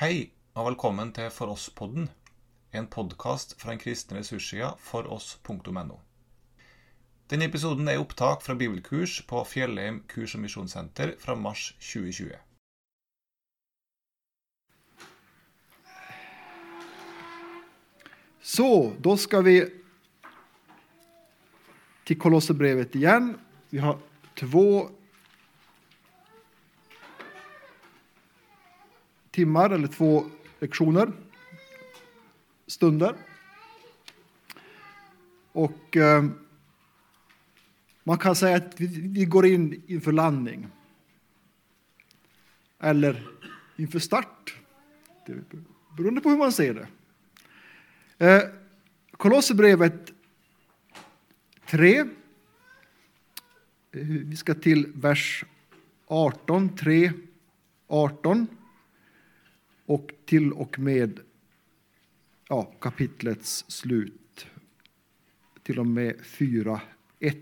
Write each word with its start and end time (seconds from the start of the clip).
Hej 0.00 0.30
och 0.52 0.66
välkommen 0.66 1.12
till 1.12 1.30
For 1.30 1.46
oss-podden, 1.46 2.08
en 2.70 2.86
podcast 2.86 3.60
från 3.60 3.68
den 3.68 3.78
kristna 3.78 4.18
resurssida 4.18 4.74
foross.no. 4.78 6.00
Denne 7.26 7.44
episoden 7.44 7.88
är 7.88 7.96
upptag 7.96 8.42
från 8.42 8.58
bibelkurs 8.58 9.26
på 9.26 9.44
Fjellheim 9.44 10.02
kurs- 10.06 10.34
och 10.34 10.40
missionscenter 10.40 11.16
från 11.18 11.42
mars 11.42 11.74
2020. 11.92 12.30
Så, 18.40 18.92
då 18.98 19.16
ska 19.16 19.40
vi 19.40 19.72
till 22.04 22.18
Kolosserbrevet 22.18 22.94
igen. 22.94 23.38
Vi 23.70 23.78
har 23.78 23.98
två 24.34 24.90
timmar 29.38 29.70
eller 29.70 29.88
två 29.88 30.24
lektioner, 30.58 31.12
stunder. 32.66 33.14
Och 35.52 35.96
eh, 35.96 36.24
man 38.04 38.18
kan 38.18 38.36
säga 38.36 38.56
att 38.56 38.80
vi, 38.80 38.86
vi 39.08 39.24
går 39.24 39.46
in 39.46 39.82
inför 39.86 40.12
landning. 40.12 40.66
Eller 42.80 43.28
inför 43.76 43.98
start. 43.98 44.54
Det 45.26 45.42
beroende 45.96 46.20
på 46.20 46.30
hur 46.30 46.36
man 46.36 46.52
ser 46.52 46.74
det. 46.74 46.88
Eh, 48.26 48.42
Kolosserbrevet 49.12 50.12
3. 51.66 51.98
Eh, 51.98 52.06
vi 54.00 54.36
ska 54.36 54.54
till 54.54 54.92
vers 54.94 55.44
18, 56.06 56.76
3, 56.76 57.12
18 57.86 58.46
och 59.88 60.10
till 60.24 60.52
och 60.52 60.78
med 60.78 61.20
ja, 62.48 62.62
kapitlets 62.62 63.64
slut. 63.68 64.46
Till 65.62 65.78
och 65.78 65.86
med 65.86 66.16
4.1. 66.16 67.36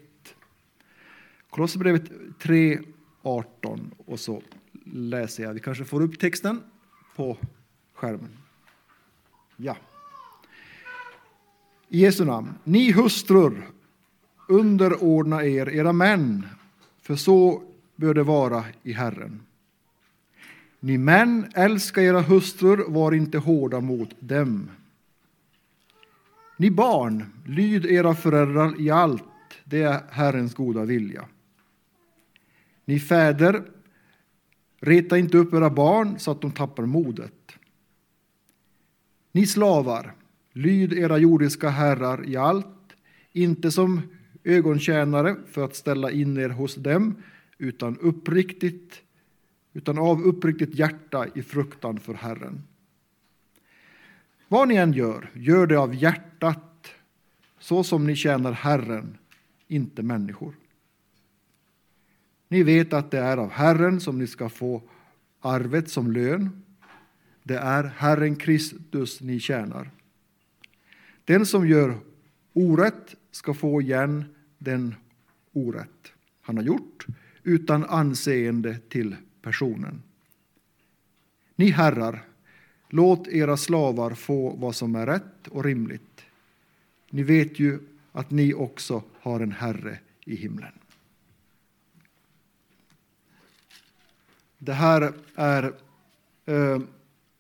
Kolosserbrevet 1.51 2.03
3.18. 2.41 3.81
och 3.99 4.21
så 4.21 4.43
läser 4.85 5.43
jag. 5.43 5.55
Vi 5.55 5.61
kanske 5.61 5.85
får 5.85 6.03
upp 6.03 6.19
texten 6.19 6.61
på 7.17 7.37
skärmen. 7.95 8.37
Ja. 9.57 9.77
I 11.89 11.99
Jesu 11.99 12.25
namn. 12.25 12.55
Ni 12.65 12.93
hustrur, 12.93 13.69
underordna 14.49 15.45
er 15.45 15.69
era 15.69 15.93
män, 15.93 16.47
för 17.03 17.17
så 17.17 17.63
bör 17.97 18.15
det 18.15 18.23
vara 18.23 18.65
i 18.83 18.93
Herren. 18.93 19.41
Ni 20.81 20.99
män, 20.99 21.47
älska 21.55 22.03
era 22.03 22.21
hustrur, 22.21 22.85
var 22.89 23.13
inte 23.13 23.39
hårda 23.39 23.81
mot 23.81 24.11
dem. 24.21 24.71
Ni 26.57 26.71
barn, 26.71 27.25
lyd 27.47 27.87
era 27.87 28.15
föräldrar 28.15 28.81
i 28.81 28.91
allt, 28.91 29.25
det 29.65 29.83
är 29.83 30.03
Herrens 30.11 30.55
goda 30.55 30.85
vilja. 30.85 31.25
Ni 32.85 33.01
fäder, 33.01 33.63
reta 34.81 35.19
inte 35.19 35.39
upp 35.39 35.55
era 35.55 35.71
barn 35.71 36.19
så 36.19 36.31
att 36.31 36.41
de 36.41 36.53
tappar 36.53 36.87
modet. 36.87 37.53
Ni 39.33 39.47
slavar, 39.47 40.15
lyd 40.53 40.93
era 40.93 41.19
jordiska 41.19 41.69
herrar 41.69 42.29
i 42.29 42.37
allt, 42.37 42.67
inte 43.33 43.71
som 43.71 44.03
ögontjänare 44.45 45.37
för 45.51 45.65
att 45.65 45.77
ställa 45.77 46.11
in 46.11 46.39
er 46.39 46.49
hos 46.49 46.75
dem, 46.75 47.17
utan 47.59 47.99
uppriktigt 47.99 49.03
utan 49.77 49.99
av 49.99 50.23
uppriktigt 50.23 50.75
hjärta 50.75 51.27
i 51.35 51.43
fruktan 51.43 52.01
för 52.01 52.15
Herren. 52.15 52.63
Vad 54.49 54.69
ni 54.69 54.75
än 54.75 54.93
gör, 54.93 55.31
gör 55.35 55.67
det 55.67 55.77
av 55.77 55.95
hjärtat, 55.95 56.91
så 57.59 57.85
som 57.85 58.07
ni 58.07 58.17
tjänar 58.17 58.53
Herren, 58.53 59.19
inte 59.69 60.03
människor. 60.03 60.55
Ni 62.49 62.63
vet 62.63 62.93
att 62.93 63.11
det 63.11 63.19
är 63.19 63.37
av 63.37 63.51
Herren 63.51 64.01
som 64.01 64.19
ni 64.19 64.27
ska 64.27 64.49
få 64.49 64.83
arvet 65.41 65.91
som 65.91 66.13
lön. 66.13 66.63
Det 67.43 67.59
är 67.59 67.85
Herren 67.85 68.37
Kristus 68.37 69.21
ni 69.21 69.41
tjänar. 69.41 69.91
Den 71.25 71.47
som 71.47 71.69
gör 71.69 71.99
orätt 72.53 73.15
ska 73.31 73.55
få 73.55 73.81
igen 73.81 74.25
den 74.59 74.95
orätt 75.53 76.13
han 76.41 76.57
har 76.57 76.65
gjort, 76.65 77.07
utan 77.43 77.85
anseende 77.85 78.79
till 78.89 79.17
personen. 79.47 80.03
Ni 81.57 81.71
herrar, 81.71 82.25
låt 82.89 83.29
era 83.29 83.57
slavar 83.57 84.15
få 84.15 84.57
vad 84.57 84.77
som 84.77 84.95
är 84.95 85.07
rätt 85.07 85.49
och 85.51 85.65
rimligt. 85.65 86.25
Ni 87.11 87.23
vet 87.23 87.61
ju 87.61 87.79
att 88.13 88.31
ni 88.31 88.55
också 88.55 89.03
har 89.21 89.41
en 89.41 89.53
herre 89.53 89.99
i 90.25 90.37
himlen. 90.37 90.73
Det 94.59 94.73
här 94.73 95.13
är 95.35 95.65
eh, 96.47 96.79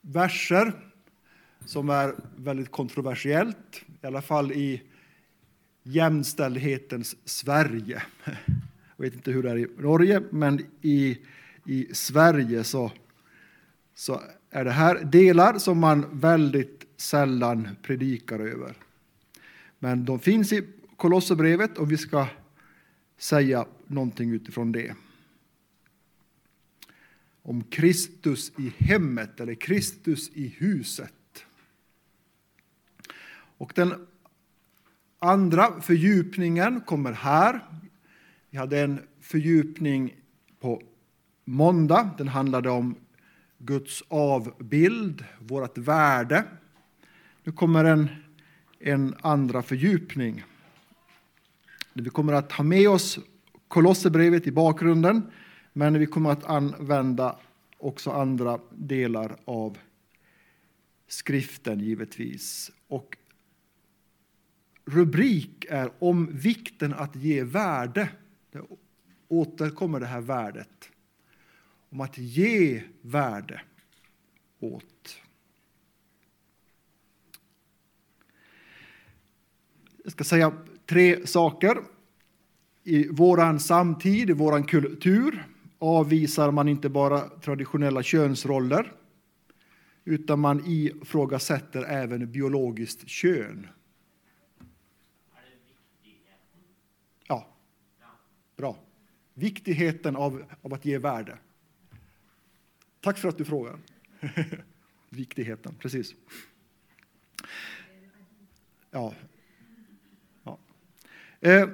verser 0.00 0.72
som 1.64 1.90
är 1.90 2.14
väldigt 2.36 2.70
kontroversiellt, 2.70 3.82
i 4.02 4.06
alla 4.06 4.22
fall 4.22 4.52
i 4.52 4.82
jämställdhetens 5.82 7.16
Sverige. 7.24 8.02
Jag 8.96 9.04
vet 9.04 9.14
inte 9.14 9.30
hur 9.30 9.42
det 9.42 9.50
är 9.50 9.58
i 9.58 9.66
Norge, 9.78 10.22
men 10.30 10.66
i 10.82 11.18
i 11.66 11.94
Sverige 11.94 12.64
så, 12.64 12.92
så 13.94 14.22
är 14.50 14.64
det 14.64 14.70
här 14.70 15.04
delar 15.04 15.58
som 15.58 15.78
man 15.78 16.20
väldigt 16.20 16.86
sällan 16.96 17.68
predikar 17.82 18.38
över. 18.38 18.74
Men 19.78 20.04
de 20.04 20.20
finns 20.20 20.52
i 20.52 20.68
Kolosserbrevet 20.96 21.78
och 21.78 21.92
vi 21.92 21.96
ska 21.96 22.26
säga 23.18 23.66
någonting 23.86 24.30
utifrån 24.30 24.72
det. 24.72 24.94
Om 27.42 27.64
Kristus 27.64 28.52
i 28.58 28.72
hemmet 28.78 29.40
eller 29.40 29.54
Kristus 29.54 30.30
i 30.34 30.48
huset. 30.58 31.12
Och 33.58 33.72
den 33.74 34.06
andra 35.18 35.80
fördjupningen 35.80 36.80
kommer 36.80 37.12
här. 37.12 37.60
Vi 38.50 38.58
hade 38.58 38.80
en 38.80 39.00
fördjupning 39.20 40.14
på 40.60 40.82
måndag. 41.46 42.10
Den 42.18 42.28
handlade 42.28 42.70
om 42.70 42.94
Guds 43.58 44.02
avbild, 44.08 45.24
vårt 45.38 45.78
värde. 45.78 46.44
Nu 47.44 47.52
kommer 47.52 47.84
en, 47.84 48.08
en 48.78 49.14
andra 49.20 49.62
fördjupning. 49.62 50.44
Vi 51.92 52.10
kommer 52.10 52.32
att 52.32 52.52
ha 52.52 52.64
med 52.64 52.88
oss 52.88 53.18
Kolosserbrevet 53.68 54.46
i 54.46 54.52
bakgrunden, 54.52 55.30
men 55.72 55.98
vi 55.98 56.06
kommer 56.06 56.30
att 56.30 56.44
använda 56.44 57.36
också 57.78 58.10
andra 58.10 58.60
delar 58.70 59.36
av 59.44 59.78
skriften 61.08 61.80
givetvis. 61.80 62.70
Och 62.88 63.16
rubrik 64.84 65.66
är 65.68 65.90
om 65.98 66.36
vikten 66.36 66.94
att 66.94 67.16
ge 67.16 67.44
värde. 67.44 68.08
Det 68.52 68.62
återkommer 69.28 70.00
det 70.00 70.06
här 70.06 70.20
värdet 70.20 70.90
om 71.96 72.00
att 72.00 72.18
ge 72.18 72.82
värde 73.00 73.60
åt. 74.60 75.18
Jag 80.02 80.12
ska 80.12 80.24
säga 80.24 80.52
tre 80.86 81.26
saker. 81.26 81.78
I 82.82 83.08
vår 83.08 83.58
samtid, 83.58 84.30
i 84.30 84.32
vår 84.32 84.68
kultur 84.68 85.46
avvisar 85.78 86.50
man 86.50 86.68
inte 86.68 86.88
bara 86.88 87.20
traditionella 87.20 88.02
könsroller 88.02 88.92
utan 90.04 90.40
man 90.40 90.62
ifrågasätter 90.66 91.82
även 91.82 92.32
biologiskt 92.32 93.08
kön. 93.08 93.66
Ja, 97.28 97.46
bra. 98.56 98.76
Viktigheten 99.34 100.16
av, 100.16 100.44
av 100.62 100.74
att 100.74 100.84
ge 100.84 100.98
värde. 100.98 101.38
Tack 103.06 103.18
för 103.18 103.28
att 103.28 103.38
du 103.38 103.44
frågar. 103.44 103.78
Viktigheten, 105.10 105.74
precis. 105.78 106.14
Ja. 108.90 109.14
ja. 110.44 110.58
Eh. 111.40 111.68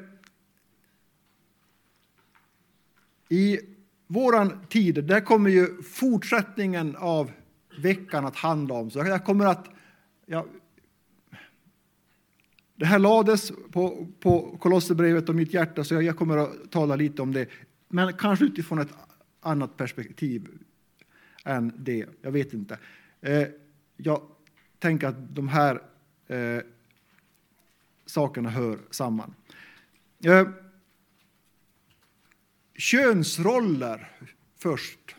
I 3.28 3.58
våran 4.06 4.66
tid, 4.66 5.04
där 5.04 5.20
kommer 5.20 5.50
ju 5.50 5.82
fortsättningen 5.82 6.96
av 6.96 7.32
veckan 7.78 8.26
att 8.26 8.36
handla 8.36 8.74
om. 8.74 8.90
Så 8.90 8.98
jag 8.98 9.24
kommer 9.24 9.46
att... 9.46 9.68
Ja, 10.26 10.46
det 12.74 12.86
här 12.86 12.98
lades 12.98 13.52
på, 13.70 14.08
på 14.20 14.56
Kolosserbrevet 14.60 15.28
och 15.28 15.34
mitt 15.34 15.54
hjärta, 15.54 15.84
så 15.84 16.02
jag 16.02 16.16
kommer 16.16 16.36
att 16.36 16.70
tala 16.70 16.96
lite 16.96 17.22
om 17.22 17.32
det. 17.32 17.48
Men 17.88 18.12
kanske 18.12 18.44
utifrån 18.44 18.78
ett 18.78 18.92
annat 19.40 19.76
perspektiv 19.76 20.48
än 21.44 21.72
det. 21.76 22.06
Jag 22.22 22.32
vet 22.32 22.52
inte. 22.52 22.78
Eh, 23.20 23.48
jag 23.96 24.22
tänker 24.78 25.06
att 25.06 25.34
de 25.34 25.48
här 25.48 25.82
eh, 26.26 26.62
sakerna 28.06 28.50
hör 28.50 28.78
samman. 28.90 29.34
Eh, 30.24 30.48
könsroller 32.74 34.10
först. 34.56 35.16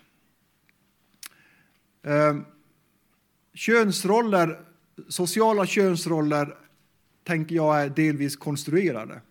Eh, 2.01 2.39
könsroller, 3.53 4.65
sociala 5.07 5.65
könsroller 5.65 6.57
tänker 7.23 7.55
jag 7.55 7.81
är 7.81 7.89
delvis 7.89 8.35
konstruerade. 8.35 9.21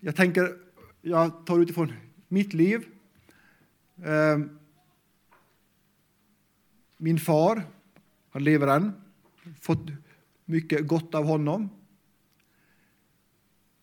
Jag 0.00 0.16
tänker, 0.16 0.58
jag 1.02 1.46
tar 1.46 1.58
utifrån 1.60 1.92
mitt 2.28 2.52
liv. 2.52 2.93
Eh, 4.04 4.38
min 6.96 7.18
far, 7.18 7.62
han 8.30 8.44
lever 8.44 8.66
än, 8.66 8.92
fått 9.60 9.90
mycket 10.44 10.86
gott 10.86 11.14
av 11.14 11.24
honom. 11.24 11.68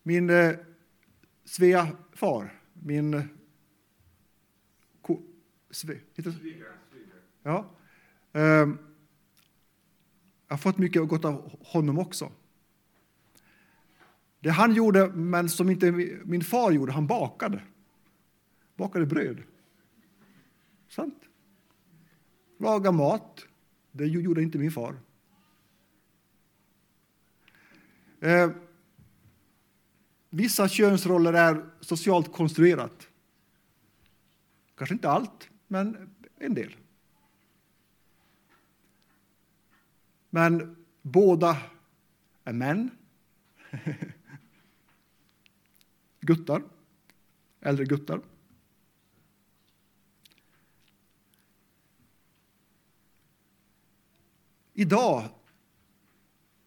Min 0.02 0.30
eh, 0.30 0.54
Svea 1.44 1.88
far, 2.12 2.60
min 2.72 3.28
ko, 5.00 5.22
sve, 5.70 5.98
heter 6.14 6.34
Ja. 7.42 7.70
Eh, 8.32 8.42
jag 8.42 8.76
har 10.48 10.56
fått 10.56 10.78
mycket 10.78 11.08
gott 11.08 11.24
av 11.24 11.58
honom 11.60 11.98
också. 11.98 12.32
Det 14.40 14.50
han 14.50 14.74
gjorde, 14.74 15.08
men 15.08 15.48
som 15.48 15.70
inte 15.70 15.92
min 16.24 16.44
far 16.44 16.70
gjorde, 16.70 16.92
han 16.92 17.06
bakade. 17.06 17.62
Bakade 18.76 19.06
bröd. 19.06 19.42
Sant? 20.92 21.24
Laga 22.58 22.92
mat. 22.92 23.46
Det 23.92 24.06
gjorde 24.06 24.42
inte 24.42 24.58
min 24.58 24.72
far. 24.72 24.96
Eh, 28.20 28.50
vissa 30.30 30.68
könsroller 30.68 31.32
är 31.32 31.70
socialt 31.80 32.32
konstruerat. 32.32 33.08
Kanske 34.74 34.94
inte 34.94 35.10
allt, 35.10 35.50
men 35.66 36.14
en 36.38 36.54
del. 36.54 36.76
Men 40.30 40.76
båda 41.02 41.56
är 42.44 42.52
män. 42.52 42.90
guttar. 46.20 46.62
Äldre 47.60 47.84
guttar. 47.84 48.20
Idag, 54.74 55.24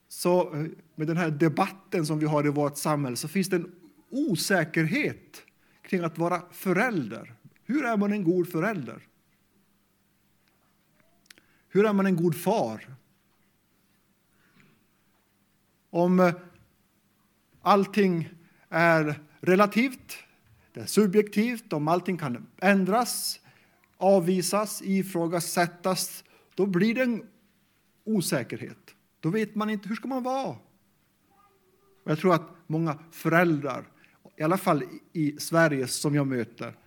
så, 0.07 0.68
med 0.96 1.07
den 1.07 1.18
här 1.18 1.30
debatten 1.30 2.06
som 2.06 2.19
vi 2.19 2.25
har 2.25 2.46
i 2.46 2.50
vårt 2.50 2.78
samhälle, 2.78 3.16
så 3.16 3.28
finns 3.28 3.50
det 3.50 3.56
en 3.56 3.75
osäkerhet 4.10 5.44
kring 5.81 6.04
att 6.04 6.18
vara 6.18 6.42
förälder. 6.52 7.36
Hur 7.63 7.86
är 7.86 7.98
man 7.98 8.12
en 8.12 8.24
god 8.24 8.50
förälder? 8.50 9.07
Hur 11.69 11.86
är 11.86 11.94
man 11.94 12.06
en 12.06 12.16
god 12.16 12.36
far? 12.36 12.96
Om 15.90 16.19
eh, 16.19 16.34
allting 17.62 18.30
är 18.69 19.19
relativt, 19.40 20.18
det 20.74 20.80
är 20.80 20.86
subjektivt, 20.86 21.74
om 21.74 21.88
allting 21.88 22.18
kan 22.18 22.48
ändras, 22.57 23.40
avvisas, 23.98 24.81
ifrågasättas, 24.81 26.24
då 26.56 26.66
blir 26.66 26.96
det 26.96 27.02
en 27.02 27.24
osäkerhet. 28.06 28.96
Då 29.19 29.30
vet 29.30 29.56
man 29.56 29.69
inte 29.69 29.90
hur 29.90 29.96
ska 29.96 30.07
man 30.07 30.24
vara. 30.24 30.57
Och 32.04 32.12
jag 32.12 32.19
tror 32.19 32.34
att 32.34 32.50
många 32.68 33.00
föräldrar, 33.12 33.86
i 34.38 34.44
alla 34.44 34.57
fall 34.57 34.84
i 35.13 35.40
Sverige 35.40 35.88
som 35.88 36.16
jag 36.16 36.28
möter, 36.28 36.78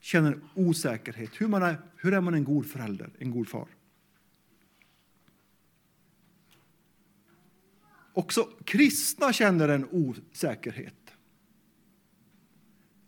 känner 0.00 0.40
osäkerhet. 0.54 1.30
Hur, 1.40 1.48
man 1.48 1.62
är, 1.62 1.76
hur 1.96 2.14
är 2.14 2.20
man 2.20 2.34
en 2.34 2.44
god 2.44 2.66
förälder, 2.66 3.10
en 3.18 3.30
god 3.30 3.48
far? 3.48 3.68
Också 8.12 8.48
kristna 8.64 9.32
känner 9.32 9.68
en 9.68 9.88
osäkerhet. 9.90 10.94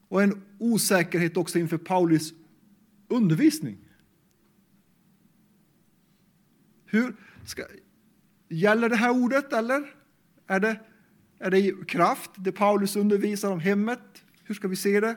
Och 0.08 0.22
en 0.22 0.43
osäkerhet 0.58 1.37
också 1.37 1.58
inför 1.58 1.78
Paulus 1.78 2.32
undervisning. 3.08 3.78
Hur 6.84 7.16
ska, 7.48 7.62
gäller 8.48 8.88
det 8.88 8.96
här 8.96 9.10
ordet 9.10 9.52
eller? 9.52 9.94
Är 10.46 10.60
det, 10.60 10.81
är 11.38 11.50
det 11.50 11.88
kraft, 11.88 12.31
det 12.37 12.52
Paulus 12.52 12.96
undervisar 12.96 13.52
om 13.52 13.60
hemmet? 13.60 14.25
Hur 14.43 14.54
ska 14.54 14.69
vi 14.69 14.76
se 14.76 15.00
det? 15.00 15.16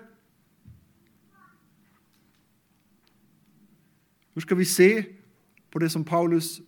Hur 4.34 4.42
ska 4.42 4.56
vi 4.56 4.66
se 4.66 5.06
på 5.70 5.80
det 5.80 5.90
som 5.90 6.04
Paulus 6.04 6.62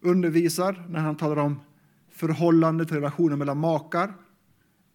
undervisar 0.00 0.86
när 0.88 1.00
han 1.00 1.16
talar 1.16 1.36
om 1.36 1.60
förhållandet, 2.08 2.92
relationen 2.92 3.38
mellan 3.38 3.58
makar, 3.58 4.14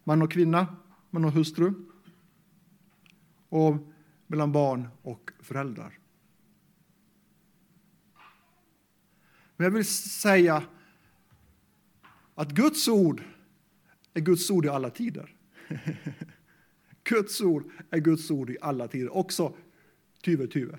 man 0.04 0.22
och 0.22 0.32
kvinna, 0.32 0.76
man 1.10 1.24
och 1.24 1.32
hustru, 1.32 1.72
och 3.48 3.76
mellan 4.26 4.52
barn 4.52 4.88
och 5.02 5.30
föräldrar? 5.40 5.98
Men 9.56 9.64
jag 9.64 9.70
vill 9.70 9.84
säga 9.84 10.62
att 12.34 12.50
Guds 12.52 12.88
ord 12.88 13.22
är 14.14 14.20
Guds 14.20 14.50
ord 14.50 14.64
i 14.64 14.68
alla 14.68 14.90
tider. 14.90 15.34
Guds 17.04 17.40
ord 17.40 17.70
är 17.90 17.98
Guds 17.98 18.30
ord 18.30 18.50
i 18.50 18.56
alla 18.60 18.88
tider, 18.88 19.16
också 19.16 19.56
tyve 20.22 20.46
tyve. 20.46 20.78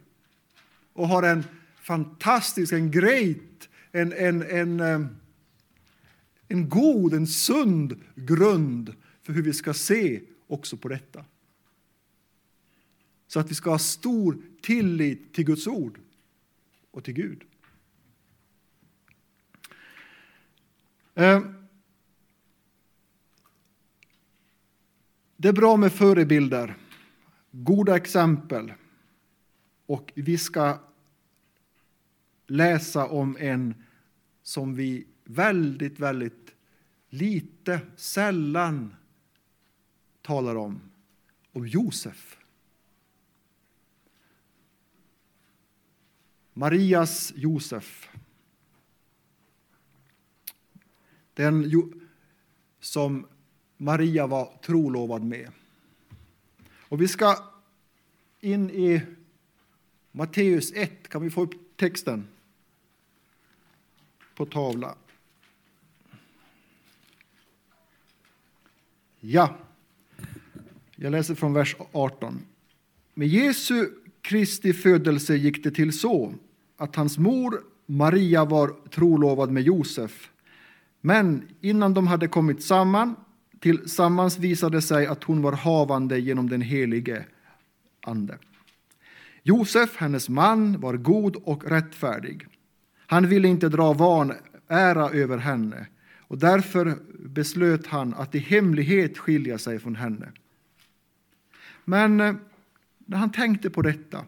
Och 0.94 1.07
har 1.07 1.24
en 1.24 1.44
fantastisk, 1.81 2.74
en 2.74 2.91
great, 2.91 3.69
en, 3.91 4.13
en, 4.13 4.41
en, 4.41 4.80
en 6.47 6.69
god, 6.69 7.13
en 7.13 7.27
sund 7.27 8.01
grund 8.15 8.94
för 9.21 9.33
hur 9.33 9.41
vi 9.41 9.53
ska 9.53 9.73
se 9.73 10.21
också 10.47 10.77
på 10.77 10.88
detta. 10.88 11.25
Så 13.27 13.39
att 13.39 13.51
vi 13.51 13.56
ska 13.56 13.69
ha 13.69 13.80
stor 13.80 14.38
tillit 14.62 15.33
till 15.33 15.45
Guds 15.45 15.68
ord 15.68 16.00
och 16.91 17.03
till 17.03 17.13
Gud. 17.13 17.44
Eh, 21.18 21.42
det 25.38 25.47
är 25.47 25.54
bra 25.54 25.78
med 25.78 25.92
förebilder, 25.92 26.78
goda 27.52 27.95
exempel. 27.95 28.74
Och 29.86 30.12
vi 30.16 30.38
ska 30.38 30.80
läsa 32.47 33.06
om 33.07 33.38
en 33.40 33.83
som 34.44 34.76
vi 34.76 35.07
väldigt, 35.24 36.00
väldigt 36.00 36.56
lite, 37.09 37.80
sällan 37.95 38.95
talar 40.21 40.56
om, 40.56 40.81
om 41.52 41.68
Josef. 41.68 42.38
Marias 46.54 47.33
Josef. 47.36 48.09
Den 51.37 51.71
som 52.79 53.25
Maria 53.77 54.27
var 54.27 54.53
trolovad 54.61 55.23
med. 55.23 55.51
Och 56.89 57.01
vi 57.01 57.07
ska 57.07 57.35
in 58.39 58.69
i 58.69 59.01
Matteus 60.11 60.71
1. 60.75 61.09
Kan 61.09 61.21
vi 61.21 61.29
få 61.29 61.41
upp 61.41 61.51
texten 61.75 62.27
på 64.35 64.45
tavla? 64.45 64.95
Ja, 69.19 69.57
jag 70.95 71.11
läser 71.11 71.35
från 71.35 71.53
vers 71.53 71.75
18. 71.91 72.39
Med 73.13 73.27
Jesu 73.27 73.89
Kristi 74.21 74.73
födelse 74.73 75.35
gick 75.35 75.63
det 75.63 75.71
till 75.71 75.99
så 75.99 76.33
att 76.77 76.95
hans 76.95 77.17
mor 77.17 77.63
Maria 77.85 78.45
var 78.45 78.89
trolovad 78.89 79.51
med 79.51 79.63
Josef 79.63 80.31
men 81.07 81.47
innan 81.61 81.94
de 81.94 82.07
hade 82.07 82.28
kommit 82.28 82.64
samman 82.64 83.16
tillsammans 83.59 84.40
visade 84.40 84.81
sig 84.81 85.07
att 85.07 85.23
hon 85.23 85.42
var 85.42 85.52
havande 85.52 86.19
genom 86.19 86.49
den 86.49 86.61
helige 86.61 87.26
Ande. 88.02 88.37
Josef, 89.44 89.95
hennes 89.97 90.30
man, 90.30 90.80
var 90.80 90.94
god 90.94 91.35
och 91.35 91.69
rättfärdig. 91.69 92.47
Han 93.07 93.28
ville 93.28 93.47
inte 93.47 93.69
dra 93.69 93.94
vanära 93.94 95.09
över 95.09 95.37
henne 95.37 95.87
och 96.19 96.37
därför 96.37 96.97
beslöt 97.19 97.87
han 97.87 98.14
att 98.14 98.35
i 98.35 98.40
hemlighet 98.40 99.18
skilja 99.18 99.57
sig 99.57 99.80
från 99.80 99.95
henne. 99.95 100.31
Men 101.85 102.21
eh, 102.21 102.35
när 103.06 103.18
han 103.18 103.31
tänkte 103.31 103.69
på 103.69 103.81
detta, 103.81 104.26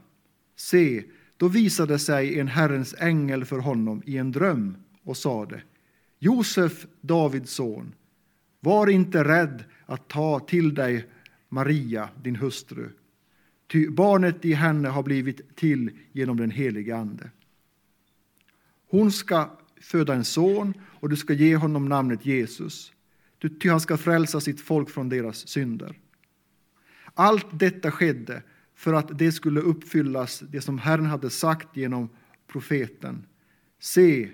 se, 0.55 1.03
Då 1.37 1.47
visade 1.47 1.99
sig 1.99 2.39
en 2.39 2.47
Herrens 2.47 2.95
ängel 2.99 3.45
för 3.45 3.59
honom 3.59 4.01
i 4.05 4.17
en 4.17 4.31
dröm 4.31 4.77
och 5.03 5.17
sade 5.17 5.61
Josef, 6.19 6.87
Davids 7.01 7.51
son, 7.51 7.95
var 8.59 8.87
inte 8.87 9.23
rädd 9.23 9.63
att 9.85 10.07
ta 10.07 10.39
till 10.39 10.73
dig 10.73 11.09
Maria, 11.49 12.09
din 12.23 12.35
hustru, 12.35 12.89
ty 13.71 13.89
barnet 13.89 14.45
i 14.45 14.53
henne 14.53 14.89
har 14.89 15.03
blivit 15.03 15.55
till 15.55 15.91
genom 16.11 16.37
den 16.37 16.51
helige 16.51 16.97
Ande. 16.97 17.29
Hon 18.89 19.11
ska 19.11 19.57
föda 19.81 20.13
en 20.13 20.25
son 20.25 20.73
och 20.81 21.09
du 21.09 21.15
ska 21.15 21.33
ge 21.33 21.55
honom 21.55 21.89
namnet 21.89 22.25
Jesus, 22.25 22.93
ty 23.61 23.69
han 23.69 23.81
ska 23.81 23.97
frälsa 23.97 24.41
sitt 24.41 24.61
folk 24.61 24.89
från 24.89 25.09
deras 25.09 25.47
synder. 25.47 25.99
Allt 27.13 27.47
detta 27.51 27.91
skedde 27.91 28.43
för 28.75 28.93
att 28.93 29.19
det 29.19 29.31
skulle 29.31 29.59
uppfyllas 29.59 30.39
det 30.39 30.61
som 30.61 30.77
Herren 30.77 31.05
hade 31.05 31.29
sagt 31.29 31.77
genom 31.77 32.09
profeten. 32.47 33.25
Se, 33.79 34.29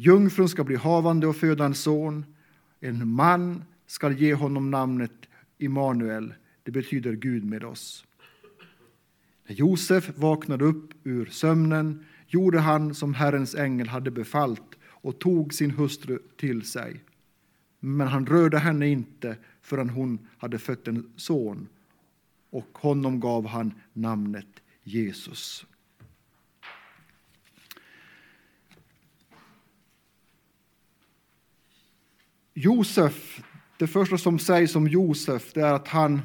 jungfrun 0.00 0.48
ska 0.48 0.64
bli 0.64 0.76
havande 0.76 1.26
och 1.26 1.36
föda 1.36 1.64
en 1.64 1.74
son, 1.74 2.24
en 2.80 3.08
man 3.08 3.64
ska 3.86 4.10
ge 4.10 4.34
honom 4.34 4.70
namnet 4.70 5.12
Immanuel, 5.58 6.34
det 6.62 6.70
betyder 6.70 7.12
Gud 7.12 7.44
med 7.44 7.64
oss. 7.64 8.04
När 9.46 9.54
Josef 9.54 10.18
vaknade 10.18 10.64
upp 10.64 10.90
ur 11.04 11.26
sömnen 11.26 12.04
gjorde 12.26 12.60
han 12.60 12.94
som 12.94 13.14
Herrens 13.14 13.54
ängel 13.54 13.88
hade 13.88 14.10
befallt 14.10 14.78
och 14.82 15.18
tog 15.18 15.54
sin 15.54 15.70
hustru 15.70 16.18
till 16.36 16.62
sig. 16.62 17.04
Men 17.80 18.06
han 18.06 18.26
rörde 18.26 18.58
henne 18.58 18.88
inte 18.88 19.36
förrän 19.62 19.90
hon 19.90 20.28
hade 20.38 20.58
fött 20.58 20.88
en 20.88 21.12
son 21.16 21.68
och 22.50 22.78
honom 22.78 23.20
gav 23.20 23.46
han 23.46 23.74
namnet 23.92 24.62
Jesus. 24.82 25.66
Josef, 32.54 33.42
det 33.78 33.86
första 33.86 34.18
som 34.18 34.38
sägs 34.38 34.76
om 34.76 34.88
Josef 34.88 35.52
det 35.52 35.60
är 35.60 35.72
att 35.72 35.88
han, 35.88 36.22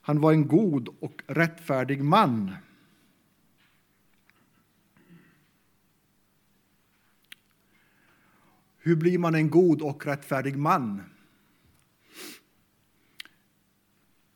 han 0.00 0.20
var 0.20 0.32
en 0.32 0.48
god 0.48 0.88
och 1.00 1.22
rättfärdig 1.26 2.04
man. 2.04 2.54
Hur 8.78 8.96
blir 8.96 9.18
man 9.18 9.34
en 9.34 9.50
god 9.50 9.82
och 9.82 10.06
rättfärdig 10.06 10.56
man? 10.56 11.02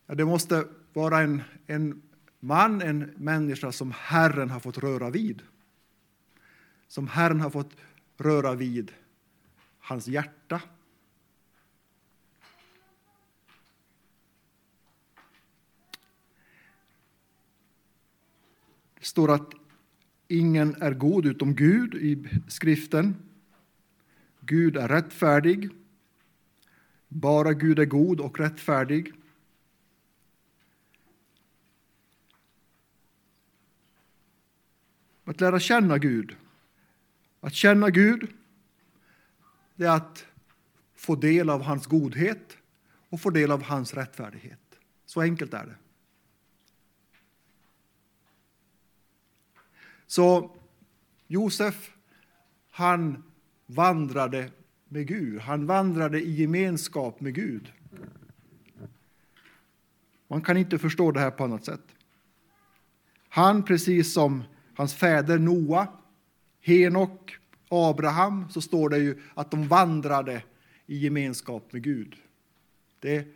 Det 0.05 0.25
måste 0.25 0.67
vara 0.93 1.19
en, 1.19 1.41
en 1.67 2.01
man, 2.39 2.81
en 2.81 2.99
människa 2.99 3.71
som 3.71 3.93
Herren 3.97 4.49
har 4.49 4.59
fått 4.59 4.77
röra 4.77 5.09
vid. 5.09 5.41
Som 6.87 7.07
Herren 7.07 7.41
har 7.41 7.49
fått 7.49 7.75
röra 8.17 8.55
vid 8.55 8.91
hans 9.81 10.07
hjärta. 10.07 10.61
Det 18.99 19.05
står 19.05 19.31
att 19.31 19.53
ingen 20.27 20.81
är 20.81 20.93
god 20.93 21.25
utom 21.25 21.55
Gud 21.55 21.95
i 21.95 22.39
skriften. 22.47 23.15
Gud 24.39 24.77
är 24.77 24.87
rättfärdig. 24.87 25.69
Bara 27.07 27.53
Gud 27.53 27.79
är 27.79 27.85
god 27.85 28.19
och 28.19 28.39
rättfärdig. 28.39 29.13
Att 35.23 35.41
lära 35.41 35.59
känna 35.59 35.97
Gud. 35.97 36.35
Att 37.39 37.53
känna 37.53 37.89
Gud, 37.89 38.27
det 39.81 39.87
är 39.87 39.95
att 39.95 40.25
få 40.95 41.15
del 41.15 41.49
av 41.49 41.61
hans 41.61 41.87
godhet 41.87 42.57
och 43.09 43.21
få 43.21 43.29
del 43.29 43.51
av 43.51 43.63
hans 43.63 43.93
rättfärdighet. 43.93 44.59
Så 45.05 45.21
enkelt 45.21 45.53
är 45.53 45.65
det. 45.65 45.75
Så 50.07 50.55
Josef, 51.27 51.91
han 52.69 53.23
vandrade 53.65 54.51
med 54.87 55.07
Gud. 55.07 55.41
Han 55.41 55.65
vandrade 55.65 56.21
i 56.21 56.31
gemenskap 56.31 57.21
med 57.21 57.35
Gud. 57.35 57.73
Man 60.27 60.41
kan 60.41 60.57
inte 60.57 60.79
förstå 60.79 61.11
det 61.11 61.19
här 61.19 61.31
på 61.31 61.43
annat 61.43 61.65
sätt. 61.65 61.85
Han, 63.29 63.63
precis 63.63 64.13
som 64.13 64.43
hans 64.75 64.93
fäder 64.93 65.39
Noa, 65.39 65.87
Henok, 66.59 67.40
Abraham, 67.71 68.49
så 68.49 68.61
står 68.61 68.89
det 68.89 68.97
ju 68.97 69.21
att 69.33 69.51
de 69.51 69.67
vandrade 69.67 70.43
i 70.85 70.97
gemenskap 70.97 71.73
med 71.73 71.83
Gud. 71.83 72.15
Det 72.99 73.27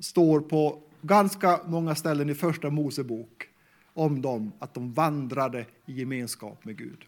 står 0.00 0.40
på 0.40 0.82
ganska 1.02 1.60
många 1.66 1.94
ställen 1.94 2.30
i 2.30 2.34
Första 2.34 2.70
Mosebok 2.70 3.48
om 3.92 4.22
dem, 4.22 4.52
att 4.58 4.74
de 4.74 4.92
vandrade 4.92 5.66
i 5.86 5.92
gemenskap 5.92 6.64
med 6.64 6.76
Gud. 6.76 7.04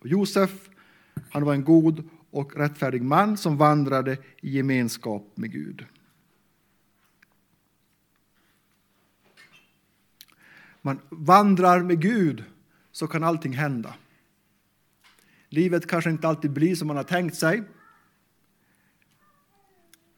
Och 0.00 0.06
Josef, 0.06 0.68
han 1.30 1.44
var 1.44 1.54
en 1.54 1.64
god 1.64 2.08
och 2.30 2.56
rättfärdig 2.56 3.02
man 3.02 3.36
som 3.36 3.56
vandrade 3.56 4.18
i 4.40 4.50
gemenskap 4.50 5.32
med 5.34 5.52
Gud. 5.52 5.86
man 10.86 11.00
vandrar 11.08 11.82
med 11.82 12.00
Gud 12.00 12.44
så 12.92 13.06
kan 13.06 13.24
allting 13.24 13.52
hända. 13.52 13.94
Livet 15.48 15.86
kanske 15.86 16.10
inte 16.10 16.28
alltid 16.28 16.50
blir 16.50 16.74
som 16.74 16.88
man 16.88 16.96
har 16.96 17.04
tänkt 17.04 17.36
sig. 17.36 17.62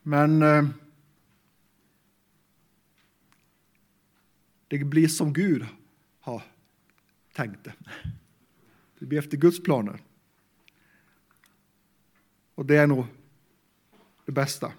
Men 0.03 0.43
eh, 0.43 0.69
det 4.69 4.85
blir 4.85 5.09
som 5.09 5.33
Gud 5.33 5.67
har 6.21 6.43
tänkt 7.33 7.65
det. 7.65 7.73
Det 8.99 9.07
blir 9.07 9.19
efter 9.19 9.37
Guds 9.37 9.63
planer. 9.63 10.01
Och 12.55 12.67
det 12.67 12.77
är 12.77 12.87
nog 12.87 13.07
det 14.25 14.33
bästa. 14.33 14.73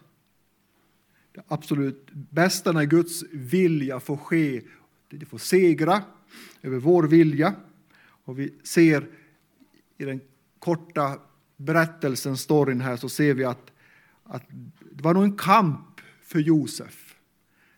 Det 1.31 1.43
absolut 1.47 2.09
bästa 2.11 2.71
när 2.71 2.85
Guds 2.85 3.23
vilja 3.31 3.99
får 3.99 4.17
ske 4.17 4.61
det 5.17 5.25
får 5.25 5.37
segra 5.37 6.03
över 6.61 6.77
vår 6.77 7.03
vilja. 7.03 7.55
Och 7.99 8.39
vi 8.39 8.53
ser 8.63 9.07
i 9.97 10.05
den 10.05 10.21
korta 10.59 11.19
berättelsen, 11.57 12.37
storyn 12.37 12.81
här, 12.81 12.97
så 12.97 13.09
ser 13.09 13.33
vi 13.33 13.43
att, 13.43 13.71
att 14.23 14.43
det 14.91 15.03
var 15.03 15.13
nog 15.13 15.23
en 15.23 15.37
kamp 15.37 16.01
för 16.21 16.39
Josef. 16.39 17.15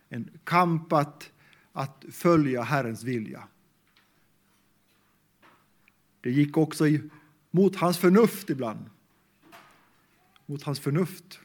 En 0.09 0.39
kamp 0.43 0.93
att, 0.93 1.31
att 1.71 2.05
följa 2.11 2.61
Herrens 2.61 3.03
vilja. 3.03 3.47
Det 6.21 6.31
gick 6.31 6.57
också 6.57 6.87
i, 6.87 7.09
mot 7.51 7.75
hans 7.75 7.97
förnuft 7.97 8.49
ibland. 8.49 8.89
Mot 10.45 10.63
hans 10.63 10.79
förnuft. 10.79 11.39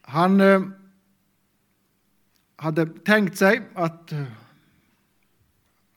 Han 0.00 0.40
eh, 0.40 0.62
hade 2.56 2.86
tänkt 2.86 3.38
sig 3.38 3.62
att 3.74 4.12
eh, 4.12 4.24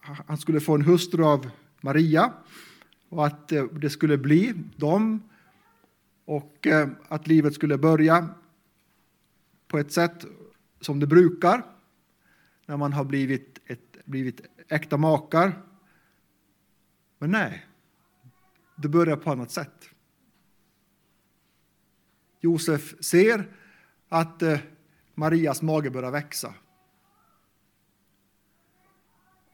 han 0.01 0.38
skulle 0.38 0.60
få 0.60 0.75
en 0.75 0.81
hustru 0.81 1.24
av 1.24 1.50
Maria 1.81 2.34
och 3.10 3.25
att 3.25 3.51
eh, 3.51 3.65
det 3.65 3.89
skulle 3.89 4.17
bli 4.17 4.53
dem 4.75 5.29
och 6.25 6.67
eh, 6.67 6.89
att 7.08 7.27
livet 7.27 7.53
skulle 7.53 7.77
börja 7.77 8.29
på 9.67 9.77
ett 9.79 9.91
sätt 9.91 10.25
som 10.79 11.00
det 11.00 11.08
brukar 11.08 11.65
när 12.65 12.77
man 12.77 12.93
har 12.93 13.03
blivit, 13.03 13.60
ett, 13.65 14.05
blivit 14.05 14.41
äkta 14.67 14.98
makar. 14.98 15.62
Men 17.17 17.31
nej, 17.31 17.65
det 18.75 18.88
börjar 18.89 19.15
på 19.15 19.31
annat 19.31 19.51
sätt. 19.51 19.89
Josef 22.39 22.96
ser 23.00 23.48
att 24.10 24.41
eh, 24.41 24.60
Marias 25.15 25.62
mage 25.62 25.89
börjar 25.89 26.12
växa. 26.12 26.53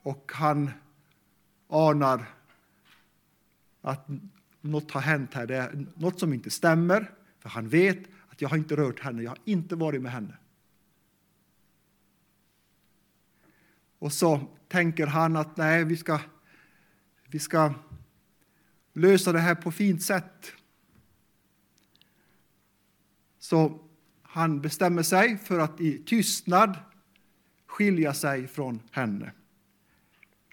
Och 0.07 0.31
han 0.35 0.71
anar 1.67 2.25
att 3.81 4.07
något 4.61 4.91
har 4.91 5.01
hänt 5.01 5.33
här. 5.33 5.47
Det 5.47 5.55
är 5.55 5.85
något 5.95 6.19
som 6.19 6.33
inte 6.33 6.49
stämmer, 6.49 7.11
för 7.39 7.49
han 7.49 7.69
vet 7.69 7.99
att 8.27 8.41
jag 8.41 8.49
har 8.49 8.57
inte 8.57 8.75
rört 8.75 8.99
henne, 8.99 9.23
jag 9.23 9.31
har 9.31 9.39
inte 9.45 9.75
varit 9.75 10.01
med 10.01 10.11
henne. 10.11 10.37
Och 13.99 14.13
så 14.13 14.39
tänker 14.67 15.07
han 15.07 15.35
att 15.35 15.57
nej, 15.57 15.83
vi 15.83 15.97
ska, 15.97 16.19
vi 17.25 17.39
ska 17.39 17.73
lösa 18.93 19.31
det 19.31 19.39
här 19.39 19.55
på 19.55 19.71
fint 19.71 20.03
sätt. 20.03 20.51
Så 23.39 23.79
han 24.21 24.61
bestämmer 24.61 25.03
sig 25.03 25.37
för 25.37 25.59
att 25.59 25.81
i 25.81 26.03
tystnad 26.03 26.77
skilja 27.65 28.13
sig 28.13 28.47
från 28.47 28.79
henne. 28.91 29.31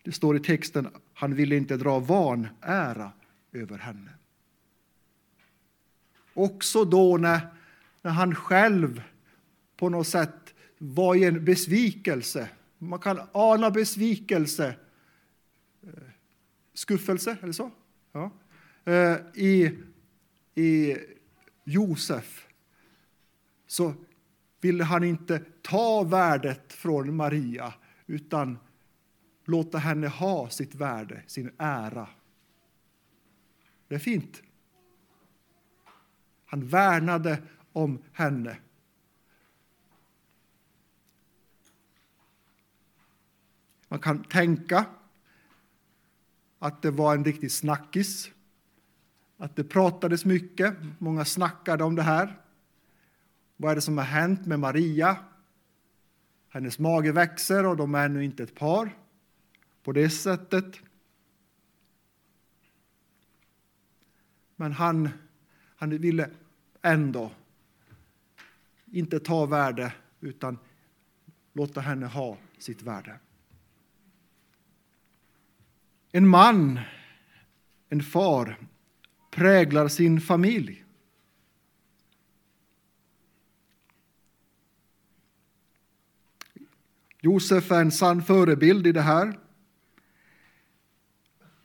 Det 0.04 0.12
står 0.12 0.36
i 0.36 0.40
texten, 0.40 0.88
han 1.14 1.34
ville 1.34 1.56
inte 1.56 1.76
dra 1.76 1.98
vanära 1.98 3.12
över 3.52 3.78
henne. 3.78 4.10
Också 6.34 6.84
då 6.84 7.16
när, 7.16 7.40
när 8.02 8.10
han 8.10 8.34
själv 8.34 9.02
på 9.76 9.88
något 9.88 10.06
sätt 10.06 10.54
var 10.78 11.14
i 11.14 11.24
en 11.24 11.44
besvikelse. 11.44 12.48
Man 12.78 12.98
kan 12.98 13.20
ana 13.32 13.70
besvikelse, 13.70 14.76
eh, 15.82 15.92
skuffelse 16.74 17.36
eller 17.42 17.52
så, 17.52 17.70
ja. 18.12 18.30
Eh, 18.84 19.16
I, 19.34 19.78
i 20.54 20.96
Josef 21.64 22.46
så 23.66 23.94
ville 24.60 24.84
han 24.84 25.04
inte 25.04 25.42
ta 25.62 26.02
värdet 26.02 26.72
från 26.72 27.16
Maria 27.16 27.74
utan 28.06 28.58
låta 29.44 29.78
henne 29.78 30.08
ha 30.08 30.50
sitt 30.50 30.74
värde, 30.74 31.22
sin 31.26 31.50
ära. 31.58 32.08
Det 33.88 33.94
är 33.94 33.98
fint. 33.98 34.42
Han 36.44 36.66
värnade 36.66 37.42
om 37.72 38.02
henne. 38.12 38.56
Man 43.88 43.98
kan 43.98 44.24
tänka 44.24 44.86
att 46.58 46.82
det 46.82 46.90
var 46.90 47.14
en 47.14 47.24
riktig 47.24 47.52
snackis. 47.52 48.30
Att 49.36 49.56
det 49.56 49.64
pratades 49.64 50.24
mycket, 50.24 50.74
många 50.98 51.24
snackade 51.24 51.84
om 51.84 51.94
det 51.94 52.02
här. 52.02 52.40
Vad 53.56 53.70
är 53.70 53.74
det 53.74 53.80
som 53.80 53.98
har 53.98 54.04
hänt 54.04 54.46
med 54.46 54.60
Maria? 54.60 55.16
Hennes 56.48 56.78
mage 56.78 57.12
växer 57.12 57.66
och 57.66 57.76
de 57.76 57.94
är 57.94 58.04
ännu 58.06 58.24
inte 58.24 58.42
ett 58.42 58.54
par 58.54 59.03
på 59.84 59.92
det 59.92 60.10
sättet. 60.10 60.80
Men 64.56 64.72
han, 64.72 65.08
han 65.76 65.98
ville 65.98 66.30
ändå 66.82 67.32
inte 68.92 69.20
ta 69.20 69.46
värde 69.46 69.92
utan 70.20 70.58
låta 71.52 71.80
henne 71.80 72.06
ha 72.06 72.38
sitt 72.58 72.82
värde. 72.82 73.18
En 76.12 76.28
man, 76.28 76.80
en 77.88 78.02
far, 78.02 78.58
präglar 79.30 79.88
sin 79.88 80.20
familj. 80.20 80.84
Josef 87.20 87.70
är 87.70 87.80
en 87.80 87.92
sann 87.92 88.22
förebild 88.22 88.86
i 88.86 88.92
det 88.92 89.00
här. 89.00 89.43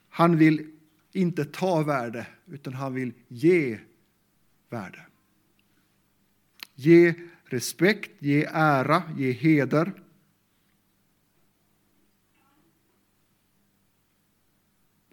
Han 0.10 0.38
vill 0.38 0.72
inte 1.12 1.46
ta 1.46 1.84
värde, 1.84 2.28
utan 2.46 2.74
han 2.74 2.94
vill 2.94 3.14
ge 3.28 3.80
värde. 4.70 5.06
Ge 6.76 7.14
respekt, 7.44 8.12
ge 8.20 8.46
ära, 8.52 9.04
ge 9.18 9.32
heder. 9.32 9.94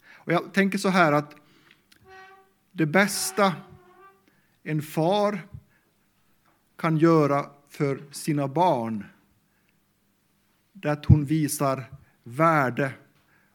Och 0.08 0.32
jag 0.32 0.54
tänker 0.54 0.78
så 0.78 0.88
här 0.88 1.12
att 1.12 1.36
det 2.72 2.86
bästa 2.86 3.54
en 4.62 4.82
far 4.82 5.48
kan 6.76 6.98
göra 6.98 7.50
för 7.68 8.02
sina 8.12 8.48
barn 8.48 9.04
det 10.80 10.88
är 10.88 10.92
att 10.92 11.04
hon 11.04 11.24
visar 11.24 11.84
värde 12.22 12.92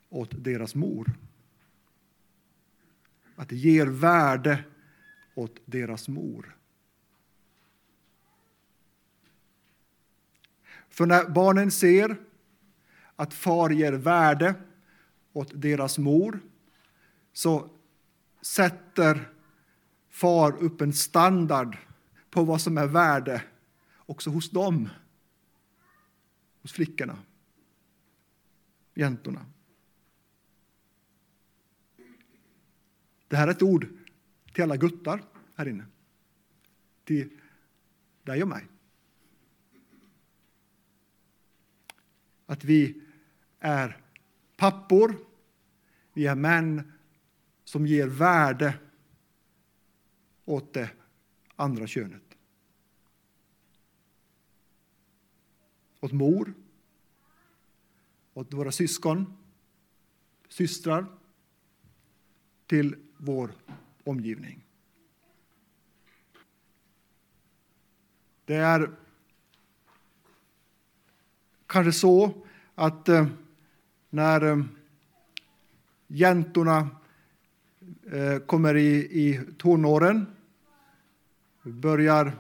åt 0.10 0.44
deras 0.44 0.76
mor. 0.76 1.12
Att 3.42 3.50
det 3.50 3.56
ger 3.56 3.88
värde 3.88 4.64
åt 5.36 5.60
deras 5.66 6.08
mor. 6.08 6.58
För 10.90 11.06
när 11.06 11.30
barnen 11.30 11.72
ser 11.72 12.16
att 13.16 13.34
far 13.34 13.70
ger 13.70 13.94
värde 13.94 14.56
åt 15.34 15.52
deras 15.54 15.98
mor 15.98 16.40
så 17.34 17.70
sätter 18.42 19.30
far 20.10 20.64
upp 20.64 20.82
en 20.82 20.94
standard 20.94 21.78
på 22.30 22.44
vad 22.44 22.62
som 22.62 22.78
är 22.78 22.88
värde 22.88 23.44
också 23.98 24.30
hos 24.30 24.50
dem, 24.50 24.90
hos 26.62 26.72
flickorna, 26.72 27.18
jäntorna. 28.94 29.46
Det 33.32 33.38
här 33.38 33.48
är 33.48 33.52
ett 33.52 33.62
ord 33.62 33.88
till 34.54 34.64
alla 34.64 34.78
guttar 34.78 35.24
här 35.56 35.68
inne. 35.68 35.86
Till 37.04 37.30
dig 38.24 38.42
och 38.42 38.48
mig. 38.48 38.68
Att 42.46 42.64
vi 42.64 43.02
är 43.60 44.02
pappor, 44.58 45.16
vi 46.14 46.28
är 46.28 46.36
män 46.36 46.92
som 47.64 47.86
ger 47.86 48.08
värde 48.08 48.80
åt 50.46 50.74
det 50.74 50.92
andra 51.56 51.88
könet. 51.88 52.38
Åt 56.00 56.12
mor, 56.12 56.54
åt 58.34 58.54
våra 58.54 58.72
syskon, 58.72 59.38
systrar, 60.50 61.06
till 62.66 63.11
vår 63.24 63.52
omgivning. 64.04 64.66
Det 68.46 68.56
är 68.56 68.92
kanske 71.68 71.92
så 71.92 72.34
att 72.76 73.10
eh, 73.10 73.28
när 74.10 74.42
eh, 74.42 74.64
jäntorna 76.08 76.90
eh, 78.12 78.38
kommer 78.38 78.76
i, 78.76 78.96
i 78.96 79.40
tonåren, 79.58 80.26
börjar 81.64 82.32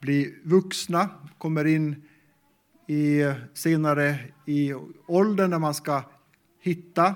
bli 0.00 0.34
vuxna, 0.42 1.10
kommer 1.38 1.64
in 1.64 2.02
i, 2.86 3.22
senare 3.54 4.18
i 4.46 4.74
åldern 5.06 5.50
när 5.50 5.58
man 5.58 5.74
ska 5.74 6.02
hitta 6.60 7.14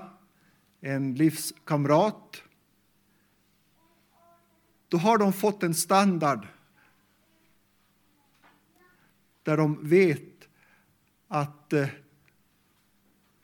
en 0.81 1.15
livskamrat. 1.15 2.42
Då 4.93 4.99
har 4.99 5.17
de 5.17 5.33
fått 5.33 5.63
en 5.63 5.73
standard 5.73 6.47
där 9.43 9.57
de 9.57 9.89
vet 9.89 10.47
att 11.27 11.73
eh, 11.73 11.89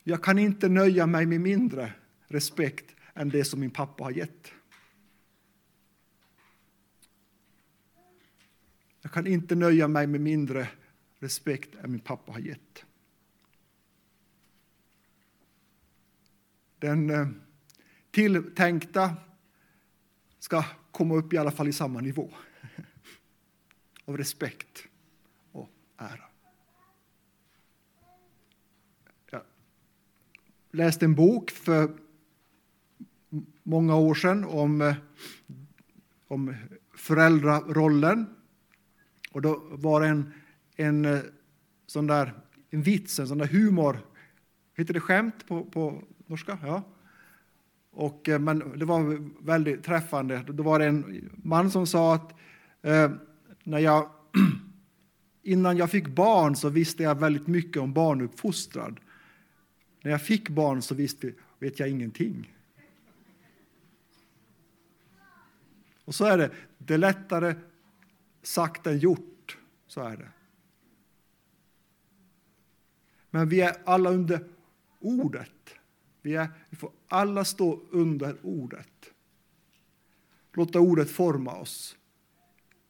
jag 0.03 0.23
kan 0.23 0.39
inte 0.39 0.69
nöja 0.69 1.07
mig 1.07 1.25
med 1.25 1.41
mindre 1.41 1.93
respekt 2.27 2.95
än 3.13 3.29
det 3.29 3.45
som 3.45 3.59
min 3.59 3.71
pappa 3.71 4.03
har 4.03 4.11
gett. 4.11 4.51
Jag 9.01 9.11
kan 9.11 9.27
inte 9.27 9.55
nöja 9.55 9.87
mig 9.87 10.07
med 10.07 10.21
mindre 10.21 10.67
respekt 11.19 11.75
än 11.75 11.91
min 11.91 11.99
pappa 11.99 12.31
har 12.31 12.39
gett. 12.39 12.85
Den 16.79 17.09
eh, 17.09 17.27
tilltänkta 18.11 19.15
ska 20.39 20.65
komma 20.99 21.15
upp 21.15 21.33
i 21.33 21.37
alla 21.37 21.51
fall 21.51 21.67
i 21.67 21.73
samma 21.73 22.01
nivå 22.01 22.29
av 24.05 24.17
respekt 24.17 24.83
och 25.51 25.69
ära. 25.97 26.23
Jag 29.31 29.41
läste 30.71 31.05
en 31.05 31.15
bok 31.15 31.51
för 31.51 31.97
många 33.63 33.95
år 33.95 34.15
sedan 34.15 34.45
om, 34.45 34.81
eh, 34.81 34.95
om 36.27 36.55
föräldrarollen. 36.95 38.35
Och 39.31 39.41
då 39.41 39.63
var 39.71 40.01
det 40.01 40.07
en, 40.07 40.33
en 40.75 41.05
eh, 41.05 41.19
sån 41.85 42.07
där 42.07 42.33
en 42.69 42.81
vits, 42.81 43.19
en 43.19 43.27
sån 43.27 43.37
där 43.37 43.47
humor. 43.47 43.99
Heter 44.75 44.93
det 44.93 44.99
skämt 44.99 45.47
på, 45.47 45.65
på 45.65 46.03
norska? 46.25 46.59
Ja. 46.61 46.83
Och, 47.99 48.29
eh, 48.29 48.39
men 48.39 48.79
det 48.79 48.85
var 48.85 49.19
väldigt 49.45 49.83
träffande. 49.83 50.43
Då 50.47 50.63
var 50.63 50.79
det 50.79 50.85
en 50.85 51.29
man 51.43 51.71
som 51.71 51.87
sa 51.87 52.15
att 52.15 52.33
eh, 52.81 53.11
när 53.63 53.79
jag, 53.79 54.09
innan 55.43 55.77
jag 55.77 55.91
fick 55.91 56.07
barn 56.07 56.55
så 56.55 56.69
visste 56.69 57.03
jag 57.03 57.19
väldigt 57.19 57.47
mycket 57.47 57.81
om 57.81 57.93
barnuppfostran. 57.93 58.99
När 60.01 60.11
jag 60.11 60.21
fick 60.21 60.49
barn 60.49 60.81
så 60.81 60.95
visste, 60.95 61.33
vet 61.59 61.79
jag 61.79 61.89
ingenting. 61.89 62.53
Och 66.05 66.15
så 66.15 66.25
är 66.25 66.37
det, 66.37 66.51
det 66.77 66.93
är 66.93 66.97
lättare 66.97 67.55
sagt 68.43 68.87
än 68.87 68.97
gjort 68.97 69.57
Så 69.87 70.01
är 70.01 70.17
det. 70.17 70.29
Men 73.29 73.49
vi 73.49 73.61
är 73.61 73.75
alla 73.85 74.09
under 74.09 74.43
ordet. 74.99 75.78
Vi, 76.21 76.35
är, 76.35 76.47
vi 76.69 76.77
får 76.77 76.91
alla 77.07 77.45
stå 77.45 77.81
under 77.91 78.37
ordet. 78.43 79.13
Låta 80.53 80.79
ordet 80.79 81.11
forma 81.11 81.55
oss, 81.55 81.97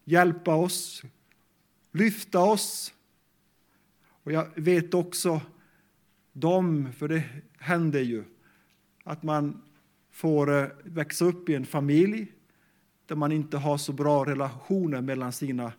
hjälpa 0.04 0.56
oss, 0.56 1.04
lyfta 1.92 2.40
oss. 2.40 2.94
Och 4.24 4.32
jag 4.32 4.48
vet 4.56 4.94
också 4.94 5.42
dem, 6.34 6.94
för 6.94 7.08
det 7.08 7.24
händer 7.58 8.00
ju, 8.00 8.24
att 9.04 9.24
man 9.24 9.62
får 10.12 10.62
eh, 10.62 10.68
växa 10.84 11.26
upp 11.26 11.50
i 11.50 11.56
en 11.56 11.66
familj 11.66 12.34
där 13.06 13.16
man 13.16 13.32
inte 13.32 13.58
har 13.58 13.78
så 13.78 13.94
bra 13.94 14.26
relationer 14.26 15.02
mellan, 15.02 15.32
sina, 15.32 15.74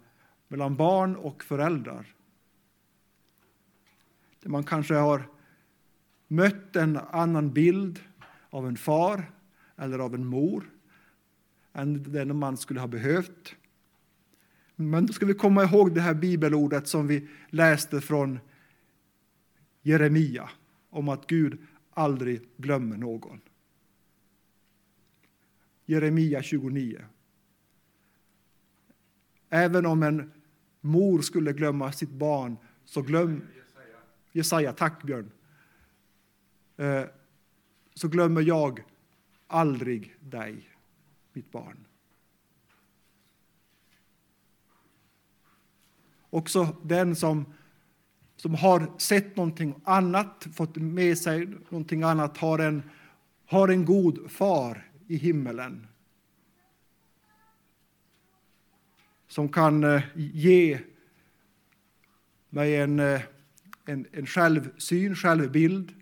mellan 0.49 0.77
barn 0.77 1.17
och 1.17 1.45
föräldrar. 1.45 2.15
Där 4.41 4.51
man 4.51 4.65
kanske 4.65 4.95
har 4.95 5.23
mött 6.31 6.77
en 6.77 6.97
annan 6.97 7.53
bild 7.53 8.01
av 8.51 8.67
en 8.67 8.77
far 8.77 9.33
eller 9.77 9.99
av 9.99 10.15
en 10.15 10.27
mor 10.27 10.71
än 11.73 12.13
den 12.13 12.37
man 12.37 12.57
skulle 12.57 12.81
ha 12.81 12.87
behövt. 12.87 13.55
Men 14.77 15.07
då 15.07 15.13
ska 15.13 15.27
vi 15.27 15.35
komma 15.35 15.65
ihåg 15.65 15.95
det 15.95 16.01
här 16.01 16.15
bibelordet 16.15 16.89
som 16.89 17.07
vi 17.07 17.29
läste 17.49 18.01
från 18.01 18.39
Jeremia 19.83 20.51
om 20.91 21.09
att 21.09 21.27
Gud 21.27 21.59
aldrig 21.91 22.49
glömmer 22.57 22.97
någon. 22.97 23.41
Jeremia 25.87 26.43
29. 26.43 27.05
Även 29.49 29.87
om 29.87 30.03
en 30.03 30.33
mor 30.81 31.21
skulle 31.21 31.53
glömma 31.53 31.93
sitt 31.93 32.11
barn, 32.11 32.57
så 32.85 33.03
glöm... 33.03 33.43
Jesaja, 34.33 34.73
tack 34.73 35.03
Björn. 35.03 35.31
Eh, 36.81 37.05
så 37.95 38.09
glömmer 38.09 38.43
jag 38.43 38.85
aldrig 39.47 40.17
dig, 40.21 40.71
mitt 41.33 41.53
barn. 41.53 41.87
Också 46.31 46.77
den 46.83 47.17
som, 47.17 47.55
som 48.37 48.55
har 48.55 48.99
sett 48.99 49.37
någonting 49.37 49.75
annat, 49.85 50.47
fått 50.55 50.77
med 50.77 51.19
sig 51.19 51.47
någonting 51.47 52.03
annat, 52.03 52.37
har 52.37 52.59
en, 52.59 52.83
har 53.47 53.69
en 53.69 53.85
god 53.85 54.31
far 54.31 54.91
i 55.07 55.17
himmelen. 55.17 55.87
Som 59.29 59.49
kan 59.49 59.85
eh, 59.85 60.03
ge 60.15 60.79
mig 62.49 62.77
en, 62.77 63.01
eh, 63.01 63.21
en, 63.85 64.07
en 64.13 64.27
självsyn, 64.27 65.17
självbild, 65.17 66.00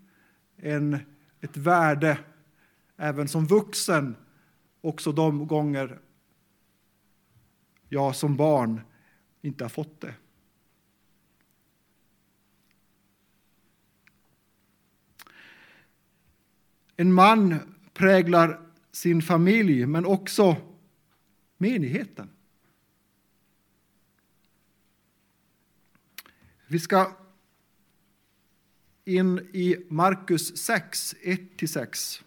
en, 0.59 0.99
ett 1.41 1.57
värde 1.57 2.19
även 2.97 3.29
som 3.29 3.47
vuxen, 3.47 4.17
också 4.81 5.13
de 5.13 5.47
gånger 5.47 5.99
jag 7.89 8.17
som 8.17 8.37
barn 8.37 8.81
inte 9.43 9.65
har 9.65 9.69
fått 9.69 10.01
det. 10.01 10.15
En 16.97 17.13
man 17.13 17.55
präglar 17.93 18.61
sin 18.93 19.23
familj, 19.23 19.87
men 19.87 20.07
också 20.07 20.57
menigheten. 21.57 22.31
Vi 26.67 26.79
ska 26.79 27.17
in 29.09 29.49
i 29.53 29.77
Markus 29.89 30.57
6, 30.57 31.15
1-6. 31.23 32.23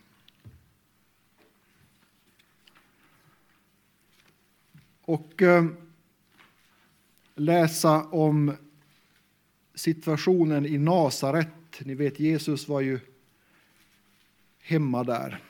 Och 5.01 5.41
eh, 5.41 5.65
läsa 7.35 8.03
om 8.03 8.55
situationen 9.75 10.65
i 10.65 10.77
Nasaret. 10.77 11.47
Ni 11.79 11.95
vet, 11.95 12.19
Jesus 12.19 12.67
var 12.67 12.81
ju 12.81 12.99
hemma 14.59 15.03
där. 15.03 15.43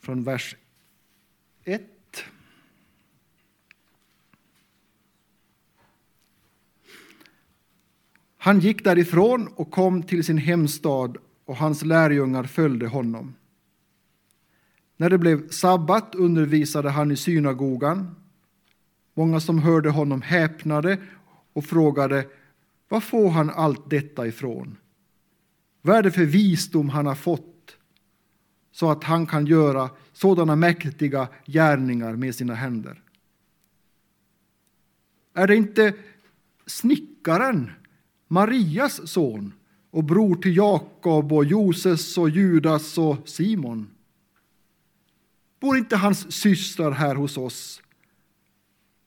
Från 0.00 0.24
vers 0.24 0.56
1. 1.64 1.97
Han 8.48 8.60
gick 8.60 8.84
därifrån 8.84 9.48
och 9.56 9.70
kom 9.70 10.02
till 10.02 10.24
sin 10.24 10.38
hemstad 10.38 11.16
och 11.44 11.56
hans 11.56 11.84
lärjungar 11.84 12.44
följde 12.44 12.86
honom. 12.86 13.34
När 14.96 15.10
det 15.10 15.18
blev 15.18 15.48
sabbat 15.48 16.14
undervisade 16.14 16.90
han 16.90 17.10
i 17.10 17.16
synagogan. 17.16 18.14
Många 19.14 19.40
som 19.40 19.58
hörde 19.58 19.90
honom 19.90 20.22
häpnade 20.22 20.98
och 21.52 21.64
frågade 21.64 22.26
var 22.88 23.00
får 23.00 23.30
han 23.30 23.50
allt 23.50 23.90
detta 23.90 24.26
ifrån? 24.26 24.76
Vad 25.82 25.96
är 25.96 26.02
det 26.02 26.10
för 26.10 26.24
visdom 26.24 26.88
han 26.88 27.06
har 27.06 27.14
fått 27.14 27.76
så 28.72 28.90
att 28.90 29.04
han 29.04 29.26
kan 29.26 29.46
göra 29.46 29.90
sådana 30.12 30.56
mäktiga 30.56 31.28
gärningar 31.46 32.16
med 32.16 32.34
sina 32.34 32.54
händer? 32.54 33.02
Är 35.34 35.46
det 35.46 35.56
inte 35.56 35.94
snickaren, 36.66 37.70
Marias 38.28 39.10
son 39.10 39.52
och 39.90 40.04
bror 40.04 40.34
till 40.34 40.56
Jakob 40.56 41.32
och 41.32 41.44
Joses 41.44 42.18
och 42.18 42.30
Judas 42.30 42.98
och 42.98 43.28
Simon? 43.28 43.90
Bor 45.60 45.76
inte 45.76 45.96
hans 45.96 46.32
systrar 46.32 46.90
här 46.90 47.14
hos 47.14 47.36
oss? 47.36 47.82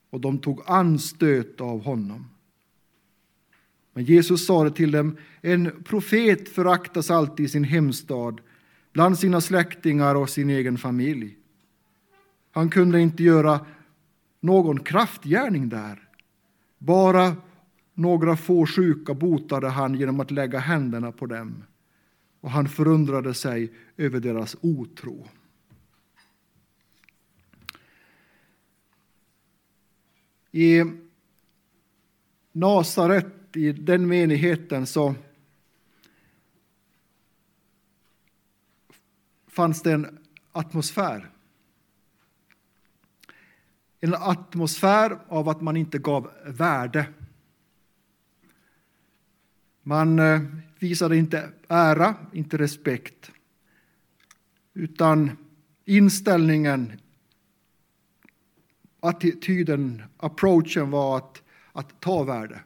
Och 0.10 0.21
de 0.21 0.39
tog 0.39 0.62
anstöt 0.65 1.62
av 1.62 1.84
honom. 1.84 2.29
Men 3.93 4.03
Jesus 4.03 4.45
sade 4.45 4.71
till 4.71 4.91
dem, 4.91 5.17
en 5.41 5.84
profet 5.84 6.49
föraktas 6.49 7.12
alltid 7.12 7.45
i 7.45 7.49
sin 7.49 7.63
hemstad, 7.63 8.41
bland 8.93 9.19
sina 9.19 9.41
släktingar 9.41 10.15
och 10.15 10.29
sin 10.29 10.49
egen 10.49 10.77
familj. 10.77 11.38
Han 12.51 12.69
kunde 12.69 13.01
inte 13.01 13.23
göra 13.23 13.65
någon 14.39 14.79
kraftgärning 14.79 15.69
där. 15.69 16.07
Bara 16.77 17.36
några 17.93 18.38
få 18.38 18.65
sjuka 18.65 19.13
botade 19.13 19.69
han 19.69 19.95
genom 19.95 20.19
att 20.19 20.32
lägga 20.32 20.60
händerna 20.60 21.12
på 21.12 21.25
dem. 21.25 21.63
Och 22.41 22.51
han 22.51 22.69
förundrade 22.69 23.34
sig 23.34 23.73
över 23.97 24.19
deras 24.19 24.56
otro. 24.62 25.27
I 30.51 30.84
Nasaret 32.51 33.56
i 33.56 33.71
den 33.71 34.08
menigheten 34.08 34.86
så 34.86 35.15
fanns 39.47 39.82
det 39.82 39.91
en 39.91 40.19
atmosfär. 40.51 41.30
En 43.99 44.13
atmosfär 44.13 45.19
av 45.27 45.49
att 45.49 45.62
man 45.62 45.77
inte 45.77 45.97
gav 45.97 46.32
värde. 46.45 47.08
Man 49.91 50.19
eh, 50.19 50.41
visade 50.80 51.17
inte 51.17 51.49
ära, 51.67 52.15
inte 52.34 52.58
respekt, 52.58 53.32
utan 54.73 55.38
inställningen, 55.86 56.99
attityden, 58.99 60.04
approachen 60.17 60.91
var 60.91 61.17
att, 61.17 61.41
att 61.71 62.01
ta 62.01 62.23
värde. 62.23 62.63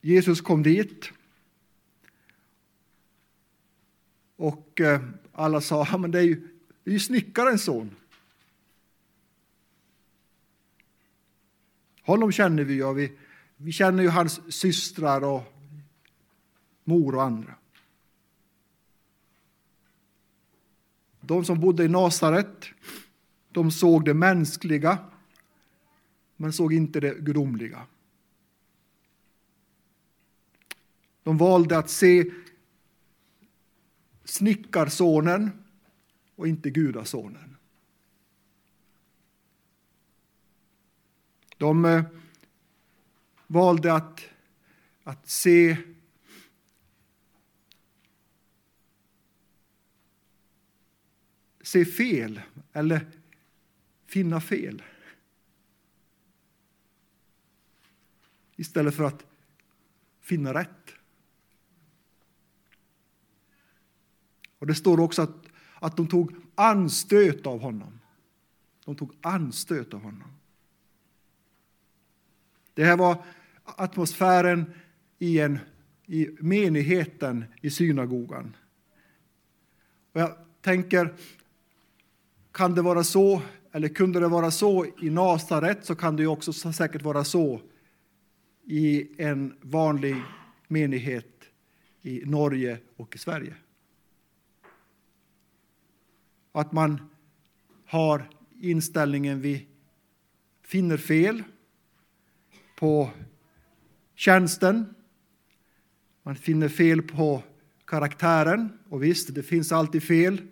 Jesus 0.00 0.40
kom 0.40 0.62
dit. 0.62 1.12
Och 4.36 4.80
eh, 4.80 5.00
alla 5.32 5.60
sa, 5.60 5.98
men 5.98 6.10
det 6.10 6.18
är 6.18 6.22
ju, 6.22 6.48
det 6.84 6.90
är 6.90 6.94
ju 6.94 7.00
snickarens 7.00 7.64
son. 7.64 7.96
Honom 12.02 12.32
känner 12.32 12.64
vi 12.64 12.74
ju, 12.74 12.94
vi, 12.94 13.12
vi 13.56 13.72
känner 13.72 14.02
ju 14.02 14.08
hans 14.08 14.52
systrar 14.54 15.24
och 15.24 15.52
mor 16.84 17.14
och 17.14 17.22
andra. 17.22 17.54
De 21.20 21.44
som 21.44 21.60
bodde 21.60 21.84
i 21.84 21.88
Nasaret 21.88 22.64
de 23.50 23.70
såg 23.70 24.04
det 24.04 24.14
mänskliga, 24.14 24.98
men 26.36 26.52
såg 26.52 26.72
inte 26.72 27.00
det 27.00 27.14
gudomliga. 27.18 27.86
De 31.22 31.38
valde 31.38 31.78
att 31.78 31.90
se 31.90 32.30
snickarsonen 34.24 35.50
och 36.34 36.48
inte 36.48 36.70
gudasonen. 36.70 37.56
De 41.58 41.84
eh, 41.84 42.04
valde 43.46 43.94
att, 43.94 44.24
att 45.02 45.28
se 45.28 45.76
se 51.66 51.84
fel 51.84 52.40
eller 52.72 53.06
finna 54.06 54.40
fel. 54.40 54.82
Istället 58.56 58.94
för 58.94 59.04
att 59.04 59.26
finna 60.20 60.54
rätt. 60.54 60.94
Och 64.58 64.66
Det 64.66 64.74
står 64.74 65.00
också 65.00 65.22
att, 65.22 65.46
att 65.74 65.96
de 65.96 66.08
tog 66.08 66.36
anstöt 66.54 67.46
av 67.46 67.60
honom. 67.60 68.00
De 68.84 68.96
tog 68.96 69.16
anstöt 69.20 69.94
av 69.94 70.02
honom. 70.02 70.32
Det 72.76 72.84
här 72.84 72.96
var 72.96 73.24
atmosfären 73.64 74.72
i, 75.18 75.40
en, 75.40 75.58
i 76.06 76.28
menigheten 76.40 77.44
i 77.60 77.70
synagogan. 77.70 78.56
Och 80.12 80.20
jag 80.20 80.36
tänker, 80.60 81.14
kan 82.52 82.74
det 82.74 82.82
vara 82.82 83.04
så, 83.04 83.42
eller 83.72 83.88
kunde 83.88 84.20
det 84.20 84.28
vara 84.28 84.50
så 84.50 84.86
i 85.02 85.10
Nasaret 85.10 85.84
så 85.84 85.94
kan 85.94 86.16
det 86.16 86.22
ju 86.22 86.28
också 86.28 86.52
säkert 86.52 87.02
vara 87.02 87.24
så 87.24 87.60
i 88.64 89.08
en 89.22 89.56
vanlig 89.60 90.16
menighet 90.68 91.44
i 92.02 92.22
Norge 92.24 92.78
och 92.96 93.14
i 93.14 93.18
Sverige. 93.18 93.54
Att 96.52 96.72
man 96.72 97.00
har 97.86 98.30
inställningen 98.60 99.40
vi 99.40 99.66
finner 100.62 100.96
fel 100.96 101.42
på 102.76 103.10
tjänsten. 104.14 104.94
Man 106.22 106.36
finner 106.36 106.68
fel 106.68 107.02
på 107.02 107.42
karaktären. 107.86 108.78
Och 108.88 109.02
visst, 109.02 109.34
det 109.34 109.42
finns 109.42 109.72
alltid 109.72 110.02
fel, 110.02 110.42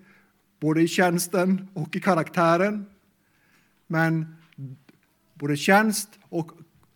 både 0.60 0.82
i 0.82 0.88
tjänsten 0.88 1.68
och 1.74 1.96
i 1.96 2.00
karaktären. 2.00 2.86
Men 3.86 4.36
både 5.34 5.56
tjänst 5.56 6.18
och 6.28 6.50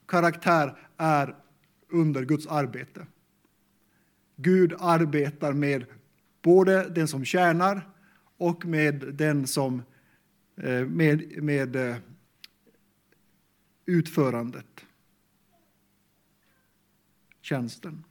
karaktär 0.07 0.79
är 0.97 1.35
under 1.89 2.25
Guds 2.25 2.47
arbete. 2.47 3.07
Gud 4.37 4.75
arbetar 4.79 5.53
med 5.53 5.85
både 6.43 6.89
den 6.89 7.09
som 7.09 7.25
tjänar 7.25 7.89
och 8.39 8.67
med 8.67 9.15
den 9.15 9.47
som 9.47 9.83
eh, 10.57 10.87
med, 10.87 11.43
med 11.43 11.77
eh, 11.77 11.97
utförandet, 13.87 14.85
tjänsten. 17.49 18.05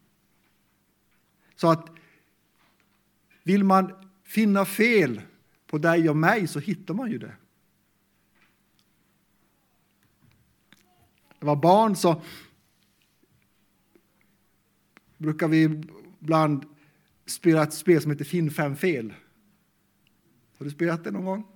Så 1.56 1.72
att 1.72 1.90
vill 3.44 3.64
man 3.64 3.92
finna 4.24 4.66
fel 4.66 5.22
på 5.68 5.78
dig 5.78 6.10
och 6.10 6.18
mig 6.18 6.48
så 6.48 6.60
hittar 6.60 6.94
man 6.94 7.12
ju 7.12 7.18
det. 7.18 7.36
Det 11.40 11.46
var 11.46 11.56
barn 11.56 11.96
så 11.96 12.22
brukar 15.18 15.48
vi 15.48 15.64
ibland 16.22 16.66
spela 17.26 17.64
ett 17.64 17.74
spel 17.74 18.02
som 18.02 18.12
heter 18.12 18.26
Finn 18.26 18.52
fem 18.52 18.76
fel. 18.76 19.14
Har 20.58 20.66
du 20.66 20.72
spelat 20.72 21.04
det 21.04 21.12
någon 21.12 21.26
gång? 21.26 21.48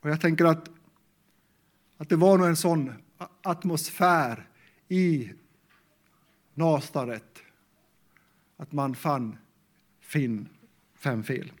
Och 0.00 0.10
jag 0.10 0.20
tänker 0.20 0.44
att, 0.44 0.70
att 1.96 2.08
det 2.08 2.16
var 2.16 2.38
nog 2.38 2.46
en 2.46 2.56
sån 2.56 2.92
atmosfär 3.42 4.48
i 4.88 5.32
Nasaret 6.54 7.42
att 8.56 8.72
man 8.72 8.94
fann 8.94 9.38
Finn 10.00 10.48
fem 10.94 11.24
fel. 11.24 11.52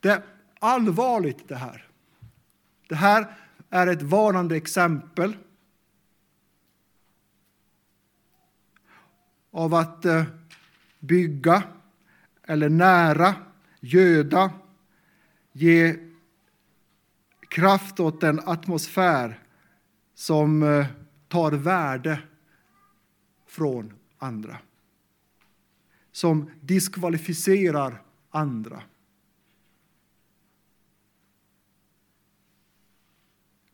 Det 0.00 0.08
är 0.08 0.22
allvarligt 0.58 1.48
det 1.48 1.56
här. 1.56 1.88
Det 2.88 2.94
här 2.94 3.36
är 3.70 3.86
ett 3.86 4.02
varnande 4.02 4.56
exempel 4.56 5.36
av 9.50 9.74
att 9.74 10.04
eh, 10.04 10.24
bygga 10.98 11.62
eller 12.42 12.68
nära, 12.68 13.34
göda, 13.80 14.50
ge 15.52 15.96
kraft 17.56 18.00
åt 18.00 18.22
en 18.22 18.40
atmosfär 18.40 19.42
som 20.14 20.62
eh, 20.62 20.86
tar 21.28 21.52
värde 21.52 22.22
från 23.46 23.92
andra. 24.18 24.58
Som 26.12 26.50
diskvalificerar 26.60 28.02
andra. 28.30 28.82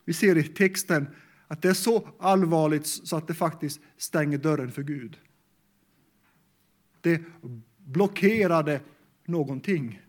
Vi 0.05 0.13
ser 0.13 0.39
i 0.39 0.43
texten 0.43 1.07
att 1.47 1.63
det 1.63 1.69
är 1.69 1.75
så 1.75 2.09
allvarligt 2.19 2.87
så 2.87 3.17
att 3.17 3.27
det 3.27 3.35
faktiskt 3.35 3.81
stänger 3.97 4.39
dörren 4.39 4.73
för 4.73 4.83
Gud. 4.83 5.19
Det 7.01 7.23
blockerade 7.77 8.81
någonting. 9.25 10.03